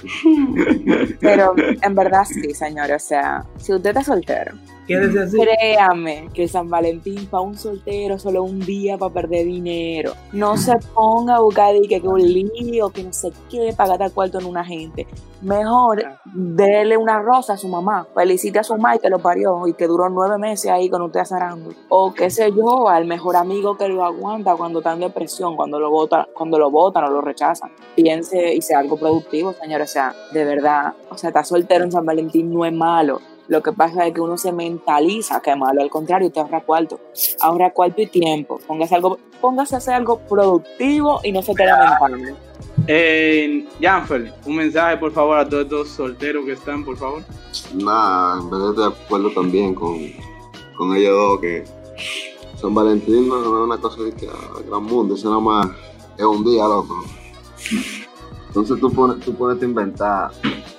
Pero 1.21 1.55
en 1.57 1.95
verdad 1.95 2.25
sí, 2.25 2.55
señores. 2.55 3.05
O 3.05 3.07
sea, 3.07 3.45
si 3.57 3.73
usted 3.73 3.91
está 3.91 4.03
soltero, 4.03 4.55
Quédese 4.87 5.21
así. 5.21 5.38
créame 5.38 6.29
que 6.35 6.49
San 6.49 6.68
Valentín 6.68 7.27
para 7.27 7.42
un 7.42 7.57
soltero 7.57 8.18
solo 8.18 8.42
un 8.42 8.61
día 8.61 8.99
para 8.99 9.12
perder 9.12 9.47
dinero. 9.47 10.12
No 10.33 10.57
se 10.57 10.77
ponga 10.95 11.37
a 11.37 11.40
buscar 11.40 11.75
que, 11.88 12.01
que 12.01 12.09
un 12.09 12.21
lío, 12.21 12.90
que 12.90 13.05
no 13.05 13.12
sé 13.12 13.33
qué, 13.51 13.73
para 13.77 13.90
gastar 13.90 14.12
cuarto 14.12 14.38
en 14.38 14.47
una 14.47 14.64
gente. 14.64 15.07
Mejor 15.40 16.05
dele 16.25 16.97
una 16.97 17.21
rosa 17.21 17.55
a 17.55 17.57
su 17.57 17.66
mamá, 17.66 18.07
felicite 18.14 18.61
a 18.61 18.62
su 18.62 18.77
mamá 18.77 18.95
y 18.95 19.01
que 19.01 19.09
lo 19.09 19.18
parió 19.18 19.66
y 19.66 19.75
que 19.75 19.88
duró 19.88 20.09
nueve 20.09 20.38
meses 20.38 20.71
ahí 20.71 20.88
con 20.88 21.03
usted 21.03 21.21
azarando. 21.21 21.71
O 21.88 22.14
qué 22.14 22.31
sé 22.31 22.53
yo, 22.53 22.88
al 22.88 23.07
mejor 23.07 23.35
amigo 23.37 23.77
que 23.77 23.88
lo 23.88 24.05
aguanta 24.05 24.55
cuando 24.55 24.79
está 24.79 24.92
en 24.92 25.01
depresión, 25.01 25.57
cuando 25.57 25.81
lo 25.81 25.90
vota, 25.90 26.29
cuando 26.33 26.59
lo 26.59 26.71
votan 26.71 27.05
o 27.05 27.11
lo 27.11 27.21
rechazan. 27.21 27.73
Piense 27.97 28.55
y 28.55 28.62
sea 28.62 28.79
algo 28.79 28.97
productivo, 28.97 29.53
señores. 29.53 29.90
O 29.90 29.92
sea, 29.92 30.14
de 30.33 30.45
verdad, 30.45 30.95
o 31.11 31.16
sea, 31.16 31.31
estar 31.31 31.45
soltero 31.45 31.85
en 31.85 31.92
San 31.92 32.07
Valentín 32.07 32.53
no 32.53 32.64
es 32.64 32.73
malo. 32.73 33.21
Lo 33.49 33.63
que 33.63 33.73
pasa 33.73 34.07
es 34.07 34.15
que 34.15 34.21
uno 34.21 34.37
se 34.37 34.53
mentaliza 34.53 35.41
que 35.41 35.55
malo, 35.57 35.83
al 35.83 35.91
contrario, 35.91 36.31
te 36.31 36.41
ahorra 36.41 36.61
cuarto. 36.61 37.01
Ahorra 37.41 37.73
cuarto 37.73 38.01
y 38.01 38.07
tiempo. 38.07 38.59
Póngase, 38.67 38.95
algo, 38.95 39.19
póngase 39.41 39.75
a 39.75 39.79
hacer 39.79 39.95
algo 39.95 40.19
productivo 40.21 41.21
y 41.25 41.33
no 41.33 41.43
se 41.43 41.55
quede 41.55 41.73
mentando. 41.77 42.37
Eh, 42.87 43.69
Janfer, 43.81 44.33
un 44.47 44.57
mensaje, 44.57 44.97
por 44.97 45.13
favor, 45.13 45.39
a 45.39 45.49
todos 45.49 45.65
estos 45.65 45.89
solteros 45.89 46.45
que 46.45 46.53
están, 46.53 46.85
por 46.85 46.97
favor. 46.97 47.23
Nada, 47.75 48.41
en 48.41 48.51
verdad 48.51 48.71
estoy 48.71 48.85
de 48.85 48.97
acuerdo 49.05 49.31
también 49.31 49.75
con, 49.75 49.99
con 50.77 50.97
ellos 50.97 51.15
dos 51.17 51.41
que 51.41 51.65
San 52.57 52.75
Valentín 52.75 53.29
no 53.29 53.41
es 53.41 53.47
una 53.47 53.77
cosa 53.77 54.03
de 54.03 54.13
que 54.13 54.29
ah, 54.29 54.61
gran 54.67 54.85
mundo, 54.85 55.15
eso 55.15 55.29
nada 55.29 55.41
más 55.41 55.69
es 56.17 56.25
un 56.25 56.45
día, 56.45 56.63
loco. 56.65 57.05
Entonces 58.49 58.79
tú 58.81 58.93
pones, 58.93 59.25
tú 59.25 59.35
pones 59.35 59.61
a 59.63 59.65
inventar 59.65 60.31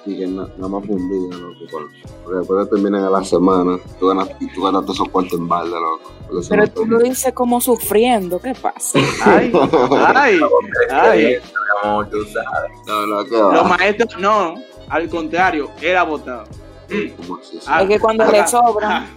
y 0.05 0.17
que 0.17 0.27
na- 0.27 0.47
nada 0.57 0.67
más 0.67 0.83
un 0.87 1.09
día, 1.09 1.37
loco. 1.37 1.59
por- 1.71 1.89
Porque 2.23 2.39
después 2.39 2.65
que 2.67 2.75
terminan 2.75 3.03
a 3.03 3.09
la 3.09 3.23
semana, 3.23 3.77
tú 3.99 4.07
ganas, 4.07 4.29
y 4.39 4.47
tú 4.53 4.61
ganas 4.63 4.81
todos 4.83 4.95
esos 4.97 5.09
cuartos 5.09 5.39
en 5.39 5.47
balde, 5.47 5.75
loco. 5.75 6.11
Eso 6.39 6.49
Pero 6.49 6.67
tú 6.67 6.85
lo 6.85 6.99
dices 6.99 7.33
como 7.33 7.59
sufriendo, 7.61 8.39
¿qué 8.39 8.53
pasa? 8.55 8.99
Ay, 9.25 9.51
ay, 10.15 10.39
ay. 10.89 11.37
Los 13.53 13.67
maestros, 13.69 14.17
no, 14.19 14.55
al 14.89 15.09
contrario, 15.09 15.69
era 15.81 16.03
votado. 16.03 16.45
¿Cómo 17.17 17.37
así? 17.37 17.59
Ah, 17.67 17.81
Es 17.83 17.89
que 17.89 17.99
cuando 17.99 18.25
le 18.31 18.45
sobran, 18.47 19.07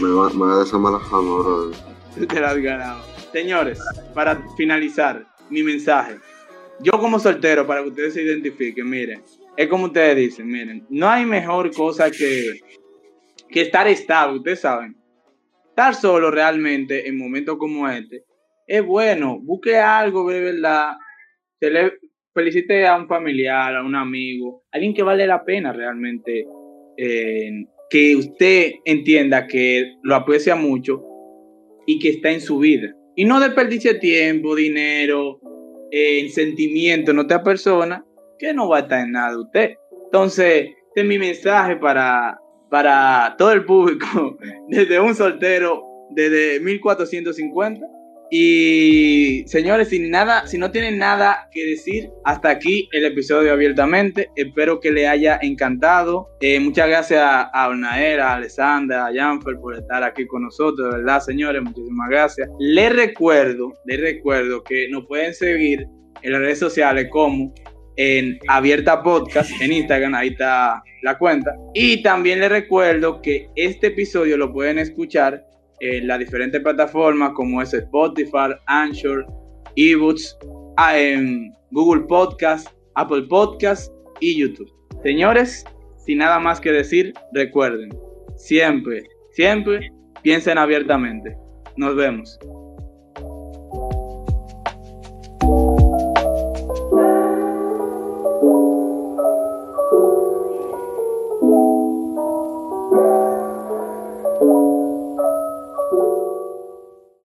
Me 0.00 0.08
va, 0.12 0.30
me 0.30 0.46
va 0.46 0.60
a 0.60 0.64
esa 0.64 0.78
mala 0.78 1.00
fama, 1.00 1.38
bro. 1.42 1.70
Tú 2.16 2.26
te 2.26 2.40
la 2.40 2.50
has 2.50 2.56
ganado. 2.58 3.00
Señores, 3.32 3.78
para 4.14 4.40
finalizar 4.56 5.24
mi 5.48 5.62
mensaje, 5.62 6.18
yo 6.80 6.92
como 7.00 7.18
soltero, 7.18 7.66
para 7.66 7.82
que 7.82 7.88
ustedes 7.88 8.14
se 8.14 8.22
identifiquen, 8.22 8.88
miren, 8.88 9.22
es 9.56 9.68
como 9.68 9.86
ustedes 9.86 10.16
dicen, 10.16 10.46
miren, 10.46 10.86
no 10.88 11.08
hay 11.08 11.26
mejor 11.26 11.72
cosa 11.74 12.10
que, 12.10 12.60
que 13.48 13.62
estar 13.62 13.86
estable, 13.88 14.38
ustedes 14.38 14.60
saben. 14.60 14.96
Estar 15.68 15.94
solo 15.94 16.30
realmente 16.30 17.08
en 17.08 17.16
momentos 17.16 17.56
como 17.58 17.88
este 17.88 18.24
es 18.66 18.84
bueno. 18.84 19.38
Busque 19.40 19.76
algo 19.76 20.30
de 20.30 20.40
verdad. 20.40 20.92
Felicite 22.32 22.86
a 22.86 22.96
un 22.96 23.08
familiar, 23.08 23.74
a 23.74 23.82
un 23.82 23.94
amigo, 23.94 24.62
alguien 24.70 24.94
que 24.94 25.02
vale 25.02 25.26
la 25.26 25.44
pena 25.44 25.72
realmente. 25.72 26.46
eh, 26.96 27.64
que 27.90 28.14
usted 28.14 28.74
entienda 28.84 29.48
que 29.48 29.96
lo 30.04 30.14
aprecia 30.14 30.54
mucho 30.54 31.02
y 31.86 31.98
que 31.98 32.10
está 32.10 32.30
en 32.30 32.40
su 32.40 32.60
vida. 32.60 32.94
Y 33.16 33.24
no 33.24 33.40
desperdicie 33.40 33.94
tiempo, 33.94 34.54
dinero, 34.54 35.40
eh, 35.90 36.28
sentimiento 36.28 37.10
en 37.10 37.18
otra 37.18 37.42
persona 37.42 38.04
que 38.40 38.54
no 38.54 38.68
va 38.68 38.78
a 38.78 38.80
estar 38.80 39.00
en 39.00 39.12
nada 39.12 39.38
usted. 39.38 39.74
Entonces, 40.06 40.70
este 40.88 41.02
es 41.02 41.06
mi 41.06 41.18
mensaje 41.18 41.76
para, 41.76 42.40
para 42.70 43.36
todo 43.38 43.52
el 43.52 43.64
público, 43.64 44.38
desde 44.68 44.98
un 44.98 45.14
soltero, 45.14 45.84
desde 46.10 46.58
1450. 46.58 47.86
Y 48.32 49.42
señores, 49.48 49.88
sin 49.88 50.08
nada, 50.08 50.46
si 50.46 50.56
no 50.56 50.70
tienen 50.70 50.98
nada 50.98 51.48
que 51.50 51.66
decir, 51.66 52.10
hasta 52.24 52.48
aquí 52.48 52.88
el 52.92 53.04
episodio 53.04 53.52
abiertamente. 53.52 54.30
Espero 54.36 54.78
que 54.78 54.92
le 54.92 55.08
haya 55.08 55.38
encantado. 55.42 56.28
Eh, 56.40 56.60
muchas 56.60 56.88
gracias 56.88 57.20
a 57.24 57.68
Ornaera, 57.68 58.30
a 58.30 58.36
Alessandra, 58.36 59.06
a 59.06 59.12
Janfer 59.12 59.56
por 59.56 59.74
estar 59.74 60.04
aquí 60.04 60.28
con 60.28 60.44
nosotros, 60.44 60.92
de 60.92 60.98
verdad, 60.98 61.20
señores, 61.20 61.60
muchísimas 61.60 62.08
gracias. 62.08 62.48
Les 62.60 62.94
recuerdo, 62.94 63.72
les 63.84 64.00
recuerdo 64.00 64.62
que 64.62 64.88
nos 64.90 65.06
pueden 65.06 65.34
seguir 65.34 65.84
en 66.22 66.32
las 66.32 66.40
redes 66.40 66.58
sociales 66.60 67.08
como 67.10 67.52
en 67.96 68.38
Abierta 68.48 69.02
Podcast 69.02 69.50
en 69.60 69.72
Instagram, 69.72 70.14
ahí 70.14 70.28
está 70.28 70.82
la 71.02 71.18
cuenta. 71.18 71.54
Y 71.74 72.02
también 72.02 72.40
les 72.40 72.50
recuerdo 72.50 73.20
que 73.22 73.48
este 73.56 73.88
episodio 73.88 74.36
lo 74.36 74.52
pueden 74.52 74.78
escuchar 74.78 75.44
en 75.80 76.06
las 76.06 76.18
diferentes 76.18 76.60
plataformas 76.60 77.32
como 77.34 77.60
es 77.62 77.72
Spotify, 77.72 78.54
Anchor, 78.66 79.26
eBooks, 79.76 80.36
ah, 80.76 80.94
Google 81.70 82.02
Podcast, 82.06 82.68
Apple 82.94 83.22
Podcast 83.28 83.92
y 84.20 84.38
YouTube. 84.38 84.70
Señores, 85.02 85.64
sin 86.04 86.18
nada 86.18 86.38
más 86.38 86.60
que 86.60 86.72
decir, 86.72 87.14
recuerden, 87.32 87.88
siempre, 88.36 89.04
siempre 89.32 89.90
piensen 90.22 90.58
abiertamente. 90.58 91.36
Nos 91.76 91.96
vemos. 91.96 92.38